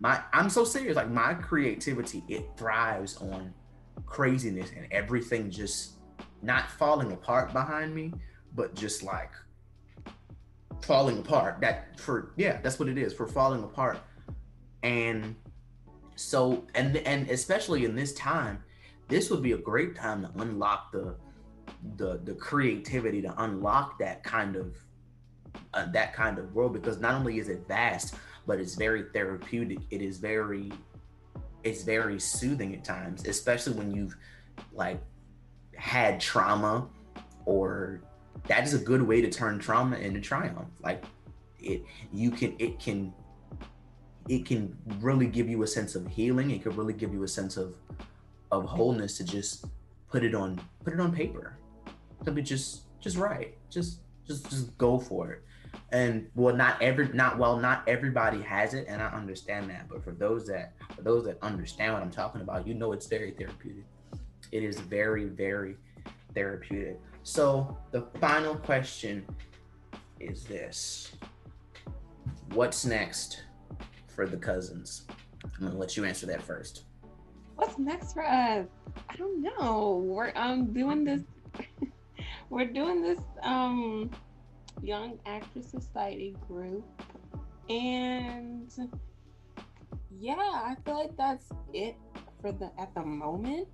My 0.00 0.20
i'm 0.32 0.50
so 0.50 0.64
serious 0.64 0.96
like 0.96 1.10
my 1.10 1.34
creativity 1.34 2.22
it 2.28 2.46
thrives 2.56 3.16
on 3.18 3.54
craziness 4.04 4.70
and 4.76 4.86
everything 4.90 5.50
just 5.50 5.92
not 6.42 6.70
falling 6.70 7.12
apart 7.12 7.52
behind 7.52 7.94
me 7.94 8.12
but 8.54 8.74
just 8.74 9.02
like 9.02 9.30
falling 10.82 11.18
apart. 11.18 11.60
That 11.60 11.98
for 11.98 12.32
yeah 12.36 12.60
that's 12.62 12.78
what 12.78 12.88
it 12.88 12.98
is 12.98 13.12
for 13.12 13.26
falling 13.26 13.62
apart. 13.62 13.98
And 14.82 15.34
so 16.16 16.64
and 16.74 16.96
and 16.98 17.30
especially 17.30 17.84
in 17.84 17.94
this 17.94 18.12
time 18.14 18.62
this 19.08 19.30
would 19.30 19.42
be 19.42 19.52
a 19.52 19.58
great 19.58 19.94
time 19.94 20.22
to 20.22 20.30
unlock 20.42 20.90
the 20.90 21.14
the 21.96 22.20
the 22.24 22.34
creativity 22.34 23.22
to 23.22 23.42
unlock 23.42 23.98
that 23.98 24.24
kind 24.24 24.56
of 24.56 24.74
uh, 25.74 25.86
that 25.92 26.14
kind 26.14 26.38
of 26.38 26.54
world 26.54 26.72
because 26.72 26.98
not 26.98 27.14
only 27.14 27.38
is 27.38 27.48
it 27.48 27.66
vast 27.68 28.14
but 28.46 28.60
it's 28.60 28.76
very 28.76 29.04
therapeutic. 29.12 29.78
It 29.90 30.02
is 30.02 30.18
very 30.18 30.72
it's 31.64 31.82
very 31.82 32.18
soothing 32.18 32.74
at 32.74 32.84
times 32.84 33.26
especially 33.26 33.74
when 33.74 33.92
you've 33.92 34.16
like 34.72 35.00
had 35.76 36.20
trauma 36.20 36.88
or 37.44 38.00
that 38.46 38.64
is 38.64 38.74
a 38.74 38.78
good 38.78 39.02
way 39.02 39.20
to 39.20 39.30
turn 39.30 39.58
trauma 39.58 39.96
into 39.96 40.20
triumph. 40.20 40.68
Like 40.82 41.04
it 41.58 41.82
you 42.12 42.30
can 42.30 42.54
it 42.58 42.78
can 42.78 43.12
it 44.28 44.44
can 44.44 44.76
really 45.00 45.26
give 45.26 45.48
you 45.48 45.62
a 45.62 45.66
sense 45.66 45.94
of 45.94 46.06
healing. 46.08 46.50
It 46.50 46.62
can 46.62 46.74
really 46.76 46.92
give 46.92 47.12
you 47.12 47.22
a 47.22 47.28
sense 47.28 47.56
of 47.56 47.74
of 48.52 48.64
wholeness 48.64 49.16
to 49.18 49.24
just 49.24 49.64
put 50.08 50.22
it 50.22 50.34
on 50.34 50.60
put 50.84 50.92
it 50.92 51.00
on 51.00 51.12
paper. 51.12 51.58
Be 52.32 52.42
just 52.42 52.82
just 53.00 53.16
write. 53.16 53.56
Just 53.70 54.00
just 54.26 54.50
just 54.50 54.76
go 54.78 54.98
for 54.98 55.32
it. 55.32 55.42
And 55.92 56.28
well 56.34 56.54
not 56.54 56.80
every 56.82 57.08
not 57.12 57.38
well 57.38 57.56
not 57.56 57.82
everybody 57.86 58.42
has 58.42 58.74
it 58.74 58.86
and 58.88 59.00
i 59.00 59.06
understand 59.06 59.70
that. 59.70 59.88
But 59.88 60.02
for 60.02 60.12
those 60.12 60.46
that 60.48 60.72
for 60.94 61.02
those 61.02 61.24
that 61.26 61.38
understand 61.42 61.92
what 61.92 62.02
i'm 62.02 62.10
talking 62.10 62.40
about 62.40 62.66
you 62.66 62.74
know 62.74 62.92
it's 62.92 63.06
very 63.06 63.32
therapeutic. 63.32 63.84
It 64.50 64.62
is 64.64 64.80
very 64.80 65.26
very 65.26 65.76
therapeutic. 66.34 67.00
So 67.22 67.76
the 67.92 68.06
final 68.20 68.56
question 68.56 69.26
is 70.18 70.44
this. 70.44 71.12
What's 72.52 72.84
next 72.84 73.42
for 74.16 74.26
the 74.26 74.36
cousins 74.36 75.04
i'm 75.44 75.66
gonna 75.66 75.78
let 75.78 75.96
you 75.96 76.04
answer 76.04 76.26
that 76.26 76.42
first 76.42 76.84
what's 77.54 77.78
next 77.78 78.14
for 78.14 78.26
us 78.26 78.66
i 79.08 79.16
don't 79.16 79.40
know 79.40 80.02
we're 80.04 80.32
um 80.34 80.72
doing 80.72 81.04
this 81.04 81.22
we're 82.50 82.64
doing 82.64 83.02
this 83.02 83.20
um 83.42 84.10
Young 84.82 85.18
Actors 85.26 85.66
Society 85.66 86.36
group. 86.48 86.84
And 87.68 88.70
yeah, 90.18 90.34
I 90.36 90.76
feel 90.84 90.98
like 90.98 91.16
that's 91.16 91.46
it 91.72 91.96
for 92.40 92.52
the 92.52 92.70
at 92.78 92.94
the 92.94 93.02
moment. 93.02 93.68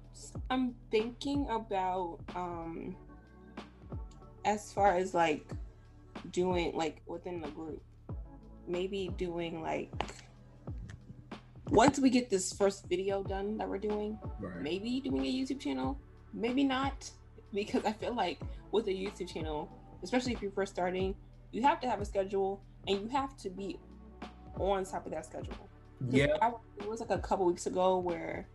I'm 0.51 0.75
thinking 0.91 1.47
about 1.51 2.19
um 2.35 2.97
as 4.45 4.73
far 4.73 4.97
as 4.97 5.15
like 5.15 5.47
doing 6.31 6.73
like 6.75 7.03
within 7.07 7.41
the 7.41 7.49
group. 7.49 7.83
Maybe 8.67 9.11
doing 9.17 9.63
like 9.63 9.93
once 11.73 11.99
we 11.99 12.11
get 12.11 12.29
this 12.29 12.53
first 12.53 12.87
video 12.87 13.23
done 13.23 13.57
that 13.57 13.67
we're 13.67 13.79
doing, 13.79 14.19
right. 14.41 14.61
maybe 14.61 15.01
doing 15.01 15.25
a 15.25 15.33
YouTube 15.33 15.59
channel, 15.59 15.99
maybe 16.35 16.63
not, 16.63 17.11
because 17.55 17.85
I 17.87 17.93
feel 17.93 18.15
like 18.15 18.39
with 18.73 18.87
a 18.89 18.91
YouTube 18.91 19.33
channel, 19.33 19.71
especially 20.03 20.35
if 20.35 20.43
you're 20.43 20.51
first 20.51 20.73
starting, 20.73 21.15
you 21.51 21.63
have 21.63 21.81
to 21.81 21.89
have 21.89 22.01
a 22.01 22.05
schedule 22.05 22.63
and 22.87 23.01
you 23.01 23.09
have 23.09 23.39
to 23.39 23.49
be 23.49 23.79
on 24.59 24.85
top 24.85 25.07
of 25.07 25.13
that 25.13 25.25
schedule. 25.25 25.55
Yeah. 26.11 26.37
I, 26.43 26.53
it 26.79 26.89
was 26.89 27.01
like 27.01 27.11
a 27.11 27.19
couple 27.19 27.47
weeks 27.47 27.67
ago 27.67 27.97
where 27.99 28.47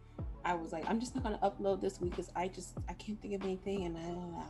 I 0.45 0.53
was 0.53 0.71
like, 0.71 0.87
I'm 0.87 0.99
just 0.99 1.15
not 1.15 1.23
gonna 1.23 1.39
upload 1.41 1.81
this 1.81 1.99
week 1.99 2.11
because 2.11 2.31
I 2.35 2.49
just 2.49 2.73
I 2.87 2.93
can't 2.93 3.19
think 3.19 3.33
of 3.33 3.43
anything. 3.43 3.85
And 3.85 3.95
my 3.95 4.43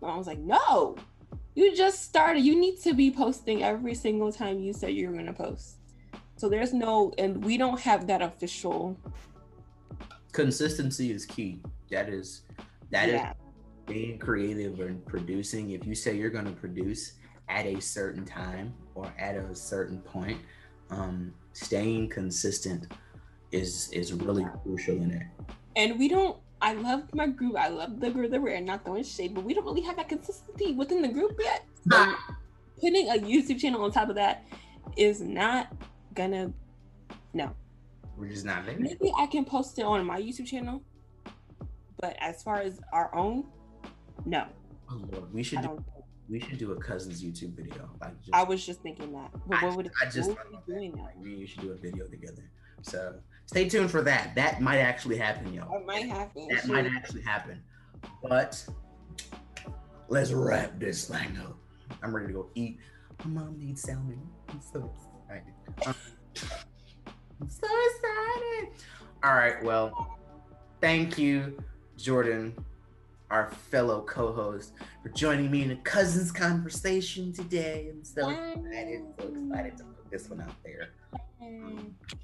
mom 0.00 0.18
was 0.18 0.26
like, 0.28 0.38
No, 0.38 0.96
you 1.56 1.74
just 1.74 2.02
started. 2.02 2.44
You 2.44 2.58
need 2.58 2.80
to 2.82 2.94
be 2.94 3.10
posting 3.10 3.64
every 3.64 3.94
single 3.94 4.30
time 4.30 4.60
you 4.60 4.72
said 4.72 4.90
you're 4.90 5.12
gonna 5.12 5.32
post. 5.32 5.78
So 6.36 6.48
there's 6.48 6.72
no, 6.72 7.12
and 7.18 7.44
we 7.44 7.56
don't 7.56 7.80
have 7.80 8.06
that 8.08 8.22
official. 8.22 8.98
Consistency 10.32 11.12
is 11.12 11.24
key. 11.24 11.60
That 11.90 12.08
is 12.08 12.42
that 12.90 13.08
yeah. 13.08 13.30
is 13.30 13.36
being 13.86 14.18
creative 14.18 14.80
and 14.80 15.04
producing, 15.06 15.70
if 15.70 15.86
you 15.86 15.94
say 15.94 16.16
you're 16.16 16.30
going 16.30 16.46
to 16.46 16.52
produce 16.52 17.14
at 17.48 17.66
a 17.66 17.80
certain 17.80 18.24
time 18.24 18.74
or 18.94 19.12
at 19.18 19.36
a 19.36 19.54
certain 19.54 20.00
point, 20.00 20.38
um, 20.90 21.32
staying 21.52 22.08
consistent 22.08 22.92
is 23.52 23.90
is 23.92 24.12
really 24.12 24.46
crucial 24.62 24.96
in 24.96 25.10
it. 25.12 25.26
And 25.76 25.98
we 25.98 26.08
don't. 26.08 26.38
I 26.60 26.72
love 26.72 27.02
my 27.12 27.26
group. 27.26 27.56
I 27.56 27.68
love 27.68 28.00
the 28.00 28.10
group 28.10 28.30
that 28.30 28.40
we're 28.40 28.58
not 28.60 28.84
throwing 28.84 29.04
shade, 29.04 29.34
but 29.34 29.44
we 29.44 29.54
don't 29.54 29.64
really 29.64 29.82
have 29.82 29.96
that 29.96 30.08
consistency 30.08 30.72
within 30.72 31.02
the 31.02 31.08
group 31.08 31.38
yet. 31.38 31.64
So 31.90 32.14
putting 32.80 33.08
a 33.08 33.14
YouTube 33.14 33.60
channel 33.60 33.84
on 33.84 33.92
top 33.92 34.08
of 34.08 34.14
that 34.14 34.46
is 34.96 35.20
not 35.20 35.68
gonna. 36.14 36.52
No. 37.32 37.54
We're 38.16 38.28
just 38.28 38.44
not. 38.44 38.64
Maybe 38.66 39.12
I 39.16 39.26
can 39.26 39.44
post 39.44 39.78
it 39.78 39.84
on 39.84 40.04
my 40.06 40.20
YouTube 40.20 40.46
channel, 40.46 40.82
but 42.00 42.16
as 42.20 42.42
far 42.42 42.60
as 42.60 42.80
our 42.92 43.14
own, 43.14 43.44
no. 44.24 44.46
Oh 44.90 45.00
Lord, 45.12 45.32
we 45.34 45.42
should 45.42 45.62
do, 45.62 45.84
we 46.28 46.38
should 46.38 46.58
do 46.58 46.72
a 46.72 46.76
cousins 46.76 47.22
YouTube 47.24 47.56
video. 47.56 47.90
Like 48.00 48.20
just, 48.20 48.34
I 48.34 48.44
was 48.44 48.64
just 48.64 48.82
thinking 48.82 49.12
that. 49.12 49.32
But 49.46 49.62
what 49.62 49.76
would 49.76 49.86
it, 49.86 49.92
I 50.00 50.08
just 50.08 50.30
what 50.30 50.38
would 50.50 50.66
doing 50.66 50.92
that? 50.92 51.18
We 51.20 51.34
you 51.34 51.46
should 51.46 51.62
do 51.62 51.72
a 51.72 51.76
video 51.76 52.06
together. 52.06 52.48
So 52.82 53.16
stay 53.46 53.68
tuned 53.68 53.90
for 53.90 54.02
that. 54.02 54.34
That 54.36 54.60
might 54.60 54.78
actually 54.78 55.16
happen, 55.16 55.52
y'all. 55.52 55.74
It 55.76 55.86
might 55.86 56.06
happen. 56.06 56.48
That 56.48 56.66
might 56.68 56.86
actually 56.86 57.22
happen. 57.22 57.62
But 58.22 58.64
let's 60.08 60.30
wrap 60.30 60.78
this 60.78 61.08
thing 61.08 61.38
up. 61.38 61.56
I'm 62.02 62.14
ready 62.14 62.28
to 62.28 62.32
go 62.32 62.50
eat. 62.54 62.78
My 63.24 63.42
mom 63.42 63.58
needs 63.58 63.82
salmon. 63.82 64.20
I'm 64.48 64.60
so 64.60 64.92
excited. 64.94 65.13
I'm 65.86 65.94
so 67.48 67.66
excited. 67.66 68.68
All 69.22 69.34
right. 69.34 69.62
Well, 69.62 70.18
thank 70.80 71.18
you, 71.18 71.58
Jordan 71.96 72.54
our 73.34 73.50
fellow 73.50 74.02
co-host, 74.02 74.74
for 75.02 75.08
joining 75.08 75.50
me 75.50 75.62
in 75.62 75.72
a 75.72 75.76
cousins 75.76 76.30
conversation 76.30 77.32
today. 77.32 77.90
I'm 77.90 78.04
so 78.04 78.30
excited, 78.30 79.02
so 79.18 79.26
excited 79.26 79.76
to 79.78 79.84
put 79.84 80.10
this 80.10 80.30
one 80.30 80.40
out 80.40 80.54
there. 80.64 80.90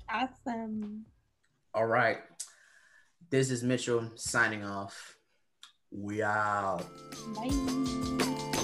Awesome. 0.09 1.05
All 1.75 1.87
right. 1.87 2.19
This 3.29 3.51
is 3.51 3.65
Mitchell 3.65 4.11
signing 4.15 4.65
off. 4.65 5.17
We 5.91 6.23
out. 6.23 6.85
Bye. 7.35 8.57